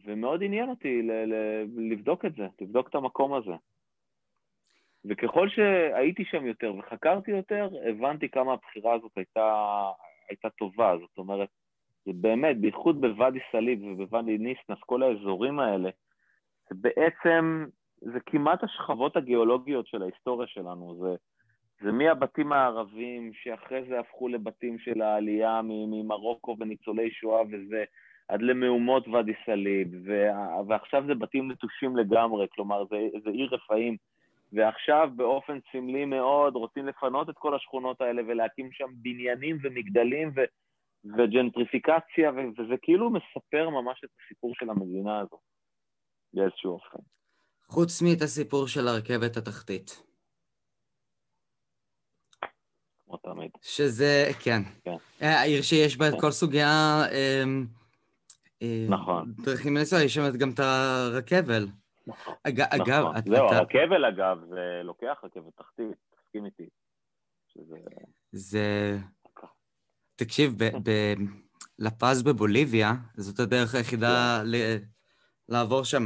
ומאוד 0.06 0.44
עניין 0.44 0.70
אותי 0.70 1.02
ל- 1.02 1.26
ל- 1.26 1.92
לבדוק 1.92 2.26
את 2.26 2.36
זה, 2.36 2.48
לבדוק 2.62 2.90
את 2.90 2.96
המקום 2.96 3.34
הזה. 3.34 3.54
וככל 5.06 5.50
שהייתי 5.50 6.26
שם 6.26 6.46
יותר 6.46 6.74
וחקרתי 6.80 7.32
יותר, 7.32 7.70
הבנתי 7.90 8.30
כמה 8.30 8.54
הבחירה 8.54 8.94
הזאת 8.94 9.12
הייתה, 9.16 9.82
הייתה 10.30 10.50
טובה. 10.50 10.96
זאת 10.98 11.18
אומרת, 11.18 11.50
זה 12.06 12.12
באמת, 12.16 12.58
בייחוד 12.58 13.02
בוואדי 13.02 13.40
סאליב 13.52 13.84
ובוואדי 13.84 14.38
ניסנס, 14.38 14.80
כל 14.86 15.04
האזורים 15.04 15.60
האלה, 15.60 15.90
זה 16.70 16.76
בעצם, 16.82 17.66
זה 18.02 18.20
כמעט 18.26 18.64
השכבות 18.64 19.18
הגיאולוגיות 19.18 19.88
של 19.88 20.02
ההיסטוריה 20.02 20.48
שלנו. 20.48 20.96
זה, 21.02 21.16
זה 21.84 21.92
מהבתים 21.92 22.52
הערבים, 22.52 23.32
שאחרי 23.34 23.84
זה 23.90 24.00
הפכו 24.00 24.28
לבתים 24.28 24.80
של 24.80 25.02
העלייה 25.02 25.62
ממרוקו 25.64 26.56
וניצולי 26.60 27.12
שואה 27.12 27.42
וזה, 27.52 27.84
עד 28.28 28.42
למהומות 28.42 29.08
ואדי 29.08 29.34
סאליב, 29.46 29.88
ועכשיו 30.68 31.04
זה 31.08 31.14
בתים 31.16 31.52
נטושים 31.52 31.98
לגמרי, 31.98 32.48
כלומר, 32.56 32.86
זה, 32.90 32.98
זה 33.24 33.30
עיר 33.30 33.50
רפאים. 33.52 33.98
ועכשיו 34.54 35.10
באופן 35.16 35.60
סמלי 35.72 36.06
מאוד 36.06 36.56
רוצים 36.56 36.88
לפנות 36.88 37.30
את 37.30 37.36
כל 37.38 37.56
השכונות 37.56 38.02
האלה 38.02 38.22
ולהקים 38.28 38.70
שם 38.72 38.88
בניינים 38.96 39.58
ומגדלים 39.64 40.32
ו, 40.36 40.42
וג'נטריפיקציה, 41.18 42.32
ו, 42.32 42.38
וזה 42.58 42.76
כאילו 42.82 43.10
מספר 43.10 43.70
ממש 43.70 44.02
את 44.04 44.10
הסיפור 44.24 44.54
של 44.56 44.70
המדינה 44.70 45.20
הזו, 45.20 45.38
באיזשהו 46.34 46.72
אופן. 46.72 47.04
חוץ 47.68 48.02
מאת 48.02 48.22
הסיפור 48.22 48.68
של 48.68 48.88
הרכבת 48.88 49.38
התחתית. 49.38 50.14
כמו 53.06 53.18
תמיד. 53.34 53.52
שזה, 53.62 54.32
כן. 54.44 54.62
כן. 54.84 54.96
אה, 55.22 55.40
העיר 55.40 55.62
שיש 55.62 55.98
בה 55.98 56.08
את 56.08 56.14
כן. 56.14 56.20
כל 56.20 56.32
סוגי 56.32 56.62
ה... 56.62 57.04
אמ, 57.12 57.66
אה, 58.62 58.86
נכון. 58.90 59.34
דרכים 59.38 59.78
לנסוע, 59.78 60.02
יש 60.02 60.14
שם 60.14 60.38
גם 60.38 60.50
את 60.50 60.60
הרכבל. 60.60 61.68
נכון. 62.08 62.34
אגב, 62.44 62.66
נכון. 62.80 63.16
זהו, 63.26 63.46
הרכבל 63.46 64.06
אגב, 64.06 64.38
זה 64.50 64.82
לוקח 64.84 65.22
רכבת 65.24 65.58
תחתית, 65.58 65.98
תסכים 66.16 66.46
איתי. 66.46 66.70
זה... 68.32 68.98
תקשיב, 70.16 70.56
לפז 71.80 72.24
בבוליביה, 72.24 72.94
זאת 73.18 73.40
הדרך 73.40 73.76
היחידה 73.76 74.42
כן. 74.52 74.84
לעבור 75.50 75.84
שם. 75.84 76.04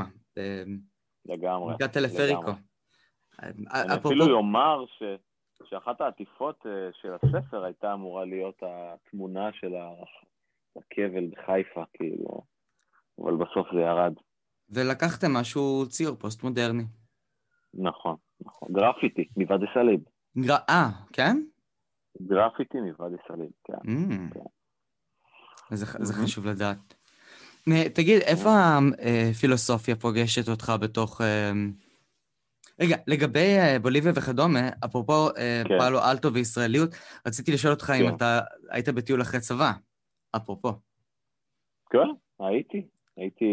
לגמרי. 1.26 1.74
בגלל 1.74 1.88
טלפריקו. 1.88 2.52
אני 3.40 3.96
אפילו 3.96 4.30
יאמר 4.30 4.86
שאחת 5.70 6.02
העטיפות 6.02 6.66
אה, 6.66 6.90
של 7.02 7.14
הספר 7.14 7.64
הייתה 7.64 7.94
אמורה 7.94 8.26
להיות 8.26 8.62
התמונה 8.62 9.50
של 9.54 9.74
הכבל 10.76 11.28
בחיפה, 11.32 11.84
כאילו, 11.94 12.42
אבל 13.20 13.36
בסוף 13.36 13.68
זה 13.74 13.80
ירד. 13.80 14.14
ולקחתם 14.70 15.34
משהו 15.34 15.86
ציור 15.90 16.16
פוסט-מודרני. 16.16 16.84
נכון, 17.74 18.16
נכון. 18.46 18.70
גרפיטי, 18.72 19.28
מוואדי 19.38 19.66
סאליב. 19.74 20.00
אה, 20.70 20.90
כן? 21.14 21.38
גרפיטי 22.22 22.78
מוואדי 22.78 23.16
סאליב, 23.28 23.52
כן. 23.64 23.74
Mm. 23.74 24.34
כן. 24.34 25.76
זה, 25.76 25.86
זה 26.00 26.14
חשוב 26.14 26.48
לדעת. 26.48 26.94
תגיד, 27.96 28.22
איפה 28.22 28.50
הפילוסופיה 29.30 29.96
פוגשת 29.96 30.50
אותך 30.50 30.74
בתוך... 30.82 31.22
אה, 31.22 31.52
רגע, 32.80 32.96
לגבי 33.08 33.58
אה, 33.60 33.80
בוליביה 33.82 34.12
וכדומה, 34.16 34.70
אפרופו 34.86 35.28
אה, 35.38 35.62
כן. 35.68 35.78
פאלו 35.80 36.00
אלטו 36.00 36.34
וישראליות, 36.34 36.90
רציתי 37.28 37.52
לשאול 37.52 37.74
אותך 37.74 37.86
כן. 37.86 38.04
אם 38.04 38.16
אתה 38.16 38.40
היית 38.70 38.90
בטיול 38.90 39.22
אחרי 39.22 39.40
צבא, 39.40 39.72
אפרופו. 40.36 40.70
כן, 41.90 42.10
הייתי. 42.40 42.88
הייתי 43.18 43.46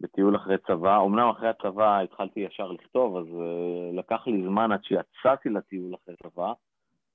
בטיול 0.00 0.36
אחרי 0.36 0.56
צבא. 0.66 1.00
אמנם 1.00 1.28
אחרי 1.28 1.48
הצבא 1.48 2.00
התחלתי 2.00 2.40
ישר 2.40 2.72
לכתוב, 2.72 3.16
אז 3.16 3.26
uh, 3.26 3.98
לקח 3.98 4.26
לי 4.26 4.42
זמן 4.42 4.72
עד 4.72 4.84
שיצאתי 4.84 5.48
לטיול 5.48 5.94
אחרי 5.94 6.14
צבא, 6.22 6.52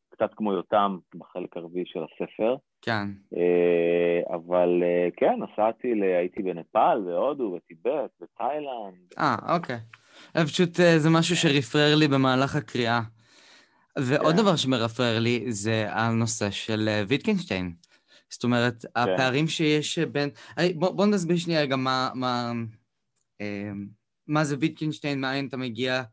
קצת 0.09 0.29
כמו 0.35 0.53
יותם 0.53 0.97
בחלק 1.15 1.57
הרביעי 1.57 1.85
של 1.85 1.99
הספר. 2.03 2.55
כן. 2.85 3.07
Uh, 3.33 4.35
אבל 4.35 4.83
uh, 4.83 5.13
כן, 5.17 5.33
נסעתי. 5.39 5.87
הייתי 6.17 6.43
בנפאל, 6.43 7.01
בהודו, 7.05 7.55
בטיבט, 7.55 8.11
בתאילנד. 8.21 9.13
אה, 9.17 9.55
אוקיי. 9.55 9.77
פשוט 10.33 10.75
uh, 10.79 10.97
זה 10.97 11.09
משהו 11.09 11.35
שרפרר 11.35 11.95
לי 11.95 12.07
במהלך 12.07 12.55
הקריאה. 12.55 13.01
ועוד 13.97 14.35
כן. 14.35 14.41
דבר 14.41 14.55
שמרפרר 14.55 15.19
לי 15.19 15.51
זה 15.51 15.85
הנושא 15.89 16.51
של 16.51 16.89
ויטקינשטיין. 17.07 17.73
זאת 18.29 18.43
אומרת, 18.43 18.81
כן. 18.81 18.89
הפערים 18.95 19.47
שיש 19.47 19.99
בין... 19.99 20.29
בוא, 20.75 20.91
בוא 20.91 21.05
נסביר 21.05 21.37
שנייה 21.37 21.61
רגע 21.61 21.75
מה, 21.75 22.09
מה, 22.15 22.51
אה, 23.41 23.71
מה 24.27 24.43
זה 24.43 24.55
ויטקינשטיין, 24.59 25.21
מאין 25.21 25.47
אתה 25.47 25.57
מגיע, 25.57 26.03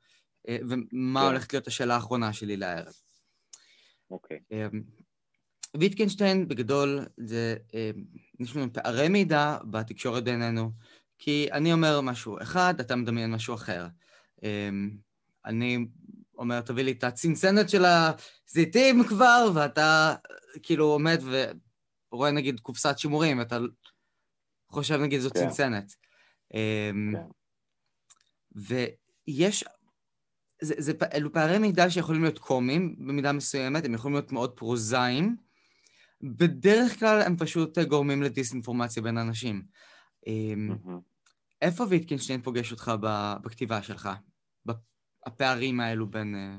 אה, 0.48 0.59
ומה 0.68 1.20
כן. 1.20 1.26
הולכת 1.26 1.52
להיות 1.52 1.66
השאלה 1.66 1.94
האחרונה 1.94 2.33
שלי 2.33 2.56
לערב. 2.56 2.92
אוקיי. 4.11 4.38
אה, 4.52 4.66
ויטקינשטיין 5.76 6.48
בגדול 6.48 7.00
זה, 7.16 7.56
יש 8.40 8.56
לנו 8.56 8.72
פערי 8.72 9.09
מידע 9.09 9.59
בתקשורת 9.64 10.24
בינינו, 10.24 10.70
כי 11.18 11.48
אני 11.52 11.72
אומר 11.72 12.00
משהו 12.00 12.38
אחד, 12.42 12.74
אתה 12.80 12.96
מדמיין 12.96 13.30
משהו 13.30 13.54
אחר. 13.54 13.87
אני 15.46 15.87
אומר, 16.38 16.61
תביא 16.61 16.85
לי 16.85 16.92
את 16.92 17.04
הצנצנת 17.04 17.70
של 17.70 17.85
הזיתים 17.85 19.04
כבר, 19.04 19.50
ואתה 19.54 20.14
כאילו 20.62 20.85
עומד 20.85 21.18
ו... 21.22 21.50
רואה 22.12 22.30
נגיד 22.30 22.61
קופסת 22.61 22.98
שימורים, 22.98 23.40
אתה 23.40 23.59
חושב 24.68 24.94
נגיד 24.94 25.20
זו 25.20 25.30
כן. 25.30 25.40
צנצנת. 25.40 25.94
אמ, 26.54 27.14
כן. 27.14 27.22
ויש, 29.28 29.64
זה, 30.62 30.74
זה, 30.78 30.92
אלו 31.14 31.33
פערי 31.33 31.59
מידע 31.59 31.90
שיכולים 31.90 32.22
להיות 32.22 32.38
קומיים 32.38 32.96
במידה 32.98 33.33
מסוימת, 33.33 33.85
הם 33.85 33.94
יכולים 33.94 34.14
להיות 34.14 34.33
מאוד 34.33 34.50
פרוזאיים. 34.56 35.37
בדרך 36.22 36.98
כלל 36.98 37.20
הם 37.26 37.37
פשוט 37.37 37.78
גורמים 37.78 38.22
לדיסאינפורמציה 38.22 39.02
בין 39.02 39.18
אנשים. 39.18 39.62
Mm-hmm. 40.26 40.90
איפה 41.62 41.85
ויטקינשטיין 41.90 42.40
פוגש 42.40 42.72
אותך 42.72 42.92
בכתיבה 43.42 43.83
שלך? 43.83 44.09
הפערים 45.26 45.80
האלו 45.80 46.06
בין... 46.06 46.35
אה, 46.35 46.56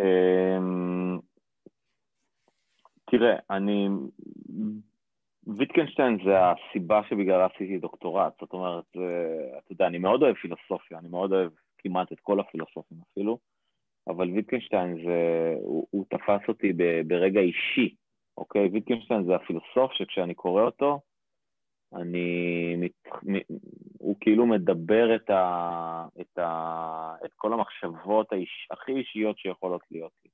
אמ, 0.00 1.18
תראה, 3.10 3.36
אני... 3.50 3.88
ויטקנשטיין 5.58 6.18
זה 6.24 6.32
הסיבה 6.38 7.00
שבגללה 7.08 7.46
עשיתי 7.54 7.78
דוקטורט, 7.78 8.32
זאת 8.40 8.52
אומרת, 8.52 8.84
אתה 9.58 9.72
יודע, 9.72 9.86
אני 9.86 9.98
מאוד 9.98 10.22
אוהב 10.22 10.34
פילוסופיה, 10.34 10.98
אני 10.98 11.08
מאוד 11.08 11.32
אוהב 11.32 11.50
כמעט 11.78 12.12
את 12.12 12.20
כל 12.20 12.40
הפילוסופים 12.40 12.98
אפילו, 13.12 13.38
אבל 14.08 14.30
ויטקנשטיין 14.30 14.96
זה, 15.04 15.54
הוא, 15.60 15.86
הוא 15.90 16.04
תפס 16.10 16.48
אותי 16.48 16.72
ברגע 17.06 17.40
אישי, 17.40 17.94
אוקיי? 18.38 18.68
ויטקנשטיין 18.68 19.24
זה 19.24 19.34
הפילוסוף 19.34 19.92
שכשאני 19.92 20.34
קורא 20.34 20.62
אותו, 20.62 21.00
אני, 21.94 22.88
הוא 23.98 24.16
כאילו 24.20 24.46
מדבר 24.46 25.16
את, 25.16 25.30
ה, 25.30 26.06
את, 26.20 26.38
ה, 26.38 27.14
את 27.24 27.30
כל 27.34 27.52
המחשבות 27.52 28.32
האיש, 28.32 28.68
הכי 28.70 28.92
אישיות 28.92 29.38
שיכולות 29.38 29.82
להיות 29.90 30.12
לי. 30.24 30.30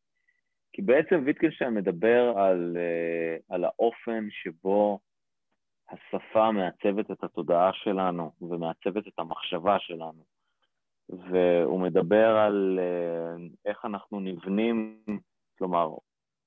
כי 0.72 0.82
בעצם 0.82 1.22
ויטקנשטיין 1.24 1.74
מדבר 1.74 2.34
על, 2.36 2.76
אה, 2.76 3.36
על 3.48 3.64
האופן 3.64 4.28
שבו 4.30 4.98
השפה 5.88 6.50
מעצבת 6.50 7.10
את 7.10 7.24
התודעה 7.24 7.70
שלנו 7.72 8.32
ומעצבת 8.40 9.08
את 9.08 9.18
המחשבה 9.18 9.78
שלנו. 9.78 10.24
והוא 11.08 11.80
מדבר 11.80 12.36
על 12.36 12.78
אה, 12.82 13.46
איך 13.64 13.84
אנחנו 13.84 14.20
נבנים, 14.20 15.02
כלומר, 15.58 15.90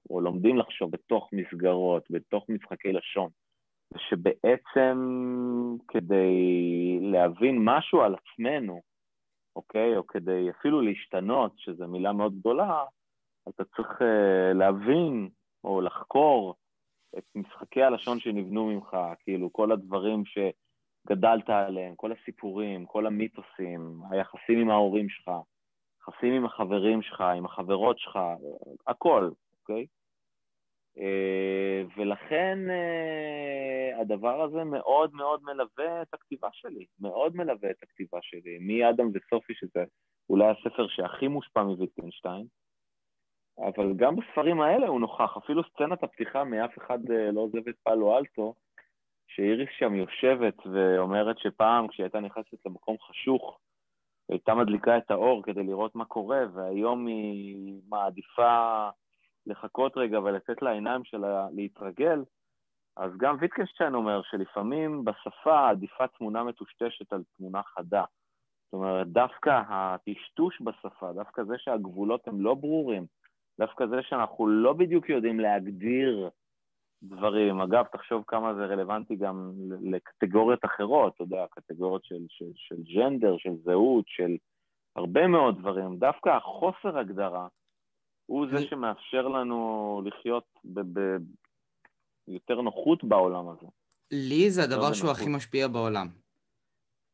או 0.10 0.22
לומדים 0.22 0.58
לחשוב 0.58 0.92
בתוך 0.92 1.30
מסגרות, 1.34 2.04
בתוך 2.10 2.46
משחקי 2.50 2.92
לשון, 2.92 3.30
ושבעצם 3.94 4.98
כדי 5.88 7.00
להבין 7.02 7.58
משהו 7.64 8.02
על 8.02 8.16
עצמנו, 8.16 8.82
אוקיי? 9.56 9.98
או 9.98 10.08
כדי 10.08 10.50
אפילו 10.50 10.82
להשתנות, 10.82 11.52
שזו 11.58 11.88
מילה 11.88 12.14
מאוד 12.14 12.40
גדולה, 12.40 12.84
אתה 13.50 13.64
צריך 13.66 14.02
uh, 14.02 14.54
להבין 14.54 15.30
או 15.64 15.82
לחקור 15.82 16.56
את 17.18 17.24
משחקי 17.36 17.84
הלשון 17.84 18.20
שנבנו 18.20 18.66
ממך, 18.66 18.98
כאילו 19.20 19.54
כל 19.54 19.72
הדברים 19.72 20.24
שגדלת 20.26 21.50
עליהם, 21.50 21.96
כל 21.96 22.12
הסיפורים, 22.12 22.86
כל 22.86 23.08
המיתוסים, 23.08 24.02
היחסים 24.12 24.60
עם 24.60 24.70
ההורים 24.70 25.10
שלך, 25.10 25.32
יחסים 26.02 26.34
עם 26.34 26.46
החברים 26.46 27.02
שלך, 27.02 27.22
עם 27.22 27.46
החברות 27.46 28.00
שלך, 28.00 28.20
הכל, 28.88 29.30
אוקיי? 29.70 29.86
Uh, 30.98 31.94
ולכן 31.98 32.60
uh, 32.68 34.02
הדבר 34.02 34.42
הזה 34.42 34.64
מאוד 34.64 35.14
מאוד 35.14 35.44
מלווה 35.44 36.02
את 36.02 36.14
הכתיבה 36.14 36.50
שלי, 36.52 36.86
מאוד 37.00 37.36
מלווה 37.36 37.70
את 37.70 37.84
הכתיבה 37.84 38.18
שלי, 38.22 38.58
מאדם 38.62 39.08
וסופי, 39.14 39.54
שזה 39.56 39.84
אולי 40.30 40.46
הספר 40.46 40.88
שהכי 40.88 41.28
מושפע 41.28 41.64
מוויטקנשטיין, 41.64 42.46
אבל 43.60 43.94
גם 43.96 44.16
בספרים 44.16 44.62
האלה 44.62 44.88
הוא 44.88 45.00
נוכח, 45.00 45.38
אפילו 45.38 45.62
סצנת 45.64 46.04
הפתיחה 46.04 46.44
מאף 46.44 46.78
אחד 46.78 47.12
אה, 47.12 47.32
לא 47.32 47.42
עוזב 47.42 47.68
את 47.68 47.76
פאלו 47.84 48.18
אלטו, 48.18 48.54
שאיריס 49.28 49.70
שם 49.80 49.96
יושבת 49.96 50.58
ואומרת 50.66 51.38
שפעם 51.40 51.88
כשהיא 51.88 52.04
הייתה 52.04 52.20
נכנסת 52.20 52.66
למקום 52.66 52.98
חשוך, 53.00 53.60
היא 54.30 54.36
הייתה 54.36 54.54
מדליקה 54.54 54.98
את 54.98 55.12
האור 55.12 55.44
כדי 55.44 55.64
לראות 55.64 55.96
מה 55.96 56.06
קורה, 56.06 56.40
והיום 56.54 57.08
היא 57.08 57.82
מעדיפה 57.90 58.90
לחכות 59.48 59.98
רגע 59.98 60.20
ולתת 60.20 60.62
לעיניים 60.62 61.04
שלה 61.04 61.48
להתרגל, 61.56 62.24
אז 62.98 63.12
גם 63.18 63.38
ויטקנשטיין 63.40 63.96
אומר 63.96 64.22
שלפעמים 64.22 65.06
בשפה 65.06 65.70
עדיפה 65.70 66.08
תמונה 66.08 66.44
מטושטשת 66.44 67.14
על 67.14 67.24
תמונה 67.38 67.62
חדה. 67.64 68.04
זאת 68.66 68.74
אומרת, 68.74 69.08
דווקא 69.08 69.62
הטשטוש 69.70 70.62
בשפה, 70.62 71.14
דווקא 71.14 71.44
זה 71.44 71.56
שהגבולות 71.58 72.28
הם 72.28 72.42
לא 72.42 72.54
ברורים, 72.54 73.06
דווקא 73.60 73.86
זה 73.88 74.02
שאנחנו 74.02 74.48
לא 74.48 74.74
בדיוק 74.74 75.10
יודעים 75.10 75.40
להגדיר 75.40 76.30
דברים. 77.04 77.62
אגב, 77.62 77.86
תחשוב 77.92 78.24
כמה 78.28 78.54
זה 78.54 78.66
רלוונטי 78.66 79.16
גם 79.16 79.52
לקטגוריות 79.82 80.66
אחרות, 80.66 81.14
אתה 81.16 81.24
יודע, 81.24 81.46
קטגוריות 81.50 82.06
של, 82.06 82.26
של, 82.30 82.52
של 82.56 82.76
ג'נדר, 82.96 83.38
של 83.38 83.56
זהות, 83.64 84.06
של 84.08 84.38
הרבה 84.96 85.28
מאוד 85.28 85.60
דברים. 85.60 85.98
דווקא 85.98 86.30
החוסר 86.30 86.98
הגדרה 86.98 87.48
הוא 88.26 88.48
זה 88.52 88.66
שמאפשר 88.70 89.28
לנו 89.28 90.02
לחיות 90.06 90.60
ביותר 92.28 92.62
נוחות 92.62 93.04
בעולם 93.04 93.50
הזה. 93.50 93.68
לי 94.12 94.52
זה 94.52 94.64
הדבר 94.64 94.94
שהוא 94.94 95.12
הכי 95.12 95.30
משפיע 95.30 95.68
בעולם. 95.68 96.08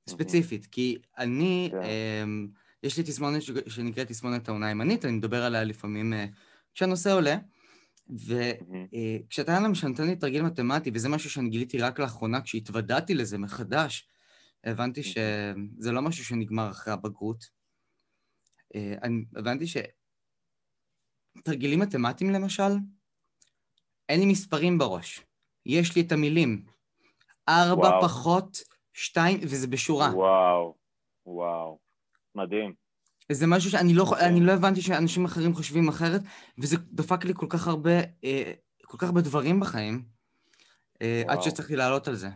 ספציפית, 0.09 0.65
כי 0.65 0.97
אני... 1.17 1.69
כן. 1.71 1.81
אמ, 2.23 2.47
יש 2.83 2.97
לי 2.97 3.03
תסמונת 3.03 3.41
שנקראת 3.67 4.07
תסמונת 4.07 4.47
העונה 4.49 4.67
הימנית, 4.67 5.05
אני 5.05 5.13
מדבר 5.13 5.43
עליה 5.43 5.63
לפעמים 5.63 6.13
אה, 6.13 6.25
כשהנושא 6.73 7.13
עולה, 7.13 7.37
וכשאתה 8.09 9.59
למשל 9.59 9.87
נותן 9.87 10.05
לי 10.07 10.15
תרגיל 10.15 10.41
מתמטי, 10.41 10.91
וזה 10.93 11.09
משהו 11.09 11.29
שאני 11.29 11.49
גיליתי 11.49 11.77
רק 11.77 11.99
לאחרונה, 11.99 12.41
כשהתוודעתי 12.41 13.13
לזה 13.13 13.37
מחדש, 13.37 14.07
הבנתי 14.63 15.03
שזה 15.03 15.91
לא 15.91 16.01
משהו 16.01 16.25
שנגמר 16.25 16.69
אחרי 16.69 16.93
הבגרות. 16.93 17.45
אה, 18.75 18.95
אני 19.03 19.25
הבנתי 21.35 21.39
שתרגילים 21.39 21.79
מתמטיים 21.79 22.31
למשל, 22.31 22.71
אין 24.09 24.19
לי 24.19 24.25
מספרים 24.25 24.77
בראש. 24.77 25.25
יש 25.65 25.95
לי 25.95 26.01
את 26.01 26.11
המילים. 26.11 26.65
ארבע 27.49 27.87
וואו. 27.87 28.01
פחות 28.01 28.57
שתיים, 28.93 29.39
וזה 29.41 29.67
בשורה. 29.67 30.09
וואו, 30.13 30.75
וואו. 31.25 31.79
מדהים. 32.35 32.73
זה 33.31 33.47
משהו 33.47 33.71
שאני 33.71 33.93
לא, 33.93 34.05
אני 34.19 34.39
לא 34.39 34.51
הבנתי 34.51 34.81
שאנשים 34.81 35.25
אחרים 35.25 35.53
חושבים 35.53 35.89
אחרת, 35.89 36.21
וזה 36.57 36.77
דפק 36.77 37.25
לי 37.25 37.33
כל 37.35 37.47
כך 37.49 37.67
הרבה, 37.67 37.99
אה, 38.23 38.53
כל 38.83 38.97
כך 38.97 39.07
הרבה 39.07 39.21
דברים 39.21 39.59
בחיים, 39.59 40.05
אה, 41.01 41.23
עד 41.27 41.41
שצריכתי 41.41 41.75
לעלות 41.75 42.07
על 42.07 42.15
זה. 42.15 42.29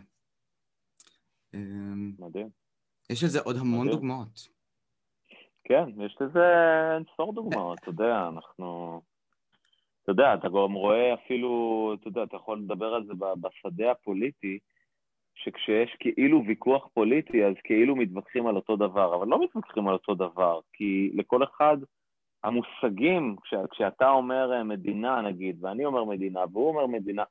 אה, 1.54 1.60
מדהים. 2.18 2.48
יש 3.10 3.24
לזה 3.24 3.40
עוד 3.40 3.56
המון 3.56 3.86
מדהים. 3.86 4.00
דוגמאות. 4.00 4.55
כן, 5.68 5.84
יש 5.96 6.16
לזה 6.20 6.44
אין 6.94 7.04
ספור 7.12 7.32
דוגמאות, 7.32 7.78
אתה 7.78 7.88
יודע, 7.88 8.28
אנחנו... 8.28 9.00
אתה 10.02 10.12
יודע, 10.12 10.34
אתה 10.34 10.48
גם 10.48 10.72
רואה 10.72 11.14
אפילו, 11.14 11.94
אתה 12.00 12.08
יודע, 12.08 12.22
אתה 12.22 12.36
יכול 12.36 12.58
לדבר 12.58 12.94
על 12.94 13.04
זה 13.04 13.12
בשדה 13.40 13.90
הפוליטי, 13.90 14.58
שכשיש 15.34 15.96
כאילו 16.00 16.42
ויכוח 16.46 16.88
פוליטי, 16.94 17.44
אז 17.44 17.54
כאילו 17.64 17.96
מתווכחים 17.96 18.46
על 18.46 18.56
אותו 18.56 18.76
דבר, 18.76 19.14
אבל 19.14 19.26
לא 19.26 19.44
מתווכחים 19.44 19.88
על 19.88 19.94
אותו 19.94 20.14
דבר, 20.14 20.60
כי 20.72 21.10
לכל 21.14 21.42
אחד 21.42 21.76
המושגים, 22.44 23.36
כש, 23.42 23.54
כשאתה 23.70 24.10
אומר 24.10 24.52
אה, 24.52 24.64
מדינה 24.64 25.20
נגיד, 25.20 25.64
ואני 25.64 25.84
אומר 25.84 26.04
מדינה, 26.04 26.40
והוא 26.52 26.68
אומר 26.68 26.86
מדינה, 26.86 27.24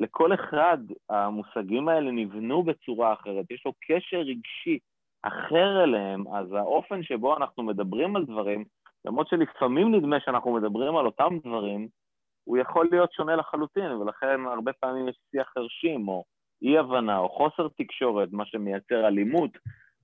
לכל 0.00 0.34
אחד 0.34 0.78
המושגים 1.08 1.88
האלה 1.88 2.10
נבנו 2.10 2.62
בצורה 2.62 3.12
אחרת, 3.12 3.50
יש 3.50 3.62
לו 3.66 3.72
קשר 3.80 4.18
רגשי 4.18 4.78
אחר 5.28 5.84
אליהם, 5.84 6.24
אז 6.34 6.52
האופן 6.52 7.02
שבו 7.02 7.36
אנחנו 7.36 7.62
מדברים 7.62 8.16
על 8.16 8.24
דברים, 8.24 8.64
למרות 9.04 9.28
שלפעמים 9.28 9.94
נדמה 9.94 10.16
שאנחנו 10.20 10.52
מדברים 10.54 10.96
על 10.96 11.06
אותם 11.06 11.38
דברים, 11.44 11.88
הוא 12.44 12.58
יכול 12.58 12.88
להיות 12.90 13.12
שונה 13.12 13.36
לחלוטין, 13.36 13.92
ולכן 13.92 14.40
הרבה 14.46 14.72
פעמים 14.72 15.08
יש 15.08 15.16
שיח 15.30 15.46
חרשים, 15.54 16.08
או 16.08 16.24
אי-הבנה 16.62 17.18
או 17.18 17.28
חוסר 17.28 17.68
תקשורת, 17.78 18.28
מה 18.32 18.46
שמייצר 18.46 19.08
אלימות, 19.08 19.50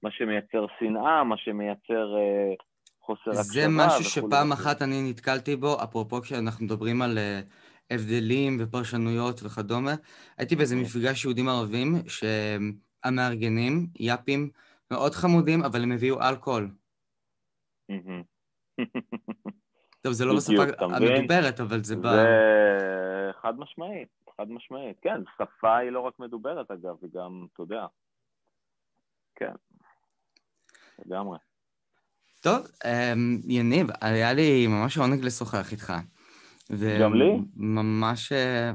מה 0.03 0.11
שמייצר 0.11 0.67
שנאה, 0.79 1.25
מה 1.25 1.37
שמייצר 1.37 2.17
אה, 2.17 2.55
חוסר 3.01 3.31
הקשבה. 3.31 3.43
זה 3.43 3.67
משהו 3.69 4.05
שפעם 4.05 4.53
אחת 4.53 4.83
אני 4.83 5.11
נתקלתי 5.11 5.57
בו, 5.57 5.83
אפרופו 5.83 6.21
כשאנחנו 6.23 6.65
מדברים 6.65 7.03
על 7.03 7.19
אה, 7.19 7.41
הבדלים 7.91 8.57
ופרשנויות 8.61 9.41
וכדומה. 9.43 9.95
הייתי 10.39 10.57
באיזה 10.57 10.75
אוקיי. 10.75 10.87
מפגש 10.87 11.25
יהודים 11.25 11.49
ערבים, 11.49 11.95
שהמארגנים, 12.09 13.87
יאפים, 14.01 14.51
מאוד 14.91 15.13
חמודים, 15.13 15.63
אבל 15.63 15.83
הם 15.83 15.93
הביאו 15.93 16.21
אלכוהול. 16.21 16.71
טוב, 20.03 20.13
זה 20.13 20.25
לא 20.25 20.37
בשפה 20.37 20.85
המדוברת, 20.85 21.61
אבל 21.61 21.85
זה 21.85 21.97
ב... 21.97 22.03
זה 22.03 23.31
חד 23.43 23.59
משמעית. 23.59 24.09
חד 24.37 24.49
משמעית. 24.49 24.97
כן, 25.03 25.23
שפה 25.35 25.77
היא 25.77 25.91
לא 25.91 26.01
רק 26.01 26.19
מדוברת 26.19 26.71
אגב, 26.71 26.97
היא 27.03 27.11
גם, 27.15 27.47
אתה 27.53 27.63
יודע. 27.63 27.87
כן, 29.35 29.53
לגמרי. 31.07 31.39
טוב, 32.41 32.67
אמ, 32.85 33.39
יניב, 33.49 33.87
היה 34.01 34.33
לי 34.33 34.67
ממש 34.67 34.99
עונג 34.99 35.25
לשוחח 35.25 35.73
איתך. 35.73 35.93
גם 37.01 37.15
לי. 37.15 37.31
וממש 37.57 38.33
אה, 38.33 38.73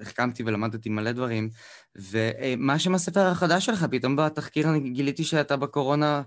החכמתי 0.00 0.42
ולמדתי 0.42 0.88
מלא 0.88 1.12
דברים. 1.12 1.48
ומה 1.96 2.78
שם 2.78 2.94
הספר 2.94 3.20
החדש 3.20 3.66
שלך? 3.66 3.84
פתאום 3.90 4.16
בתחקיר 4.16 4.68
אני 4.68 4.90
גיליתי 4.90 5.24
שאתה 5.24 5.56
בקורונה 5.56 6.22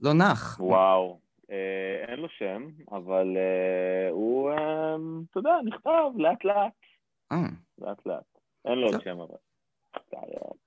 לא 0.00 0.12
נח. 0.12 0.56
וואו, 0.60 1.18
אה, 1.50 2.04
אין 2.08 2.20
לו 2.20 2.28
שם, 2.28 2.68
אבל 2.92 3.36
אה, 3.36 4.10
הוא, 4.10 4.50
אתה 5.30 5.38
יודע, 5.38 5.50
נכתב 5.64 6.18
לאט-לאט. 6.18 6.72
אה. 7.32 7.36
לאט 7.78 8.06
לאט. 8.06 8.38
אין 8.64 8.78
לו 8.78 8.86
עוד 8.86 9.02
שם 9.04 9.20
אבל. 9.20 9.36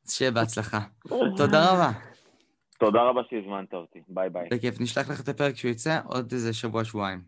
שיהיה 0.08 0.32
בהצלחה. 0.32 0.80
תודה 1.38 1.72
רבה. 1.72 1.92
תודה 2.80 3.02
רבה 3.02 3.22
שהזמנת 3.30 3.74
אותי, 3.74 4.02
ביי 4.08 4.30
ביי. 4.30 4.48
בכיף, 4.52 4.82
נשלח 4.82 5.10
לך 5.10 5.22
את 5.22 5.30
הפרק 5.30 5.54
כשהוא 5.54 5.72
יצא 5.72 6.00
עוד 6.06 6.32
איזה 6.32 6.54
שבוע-שבועיים. 6.54 7.22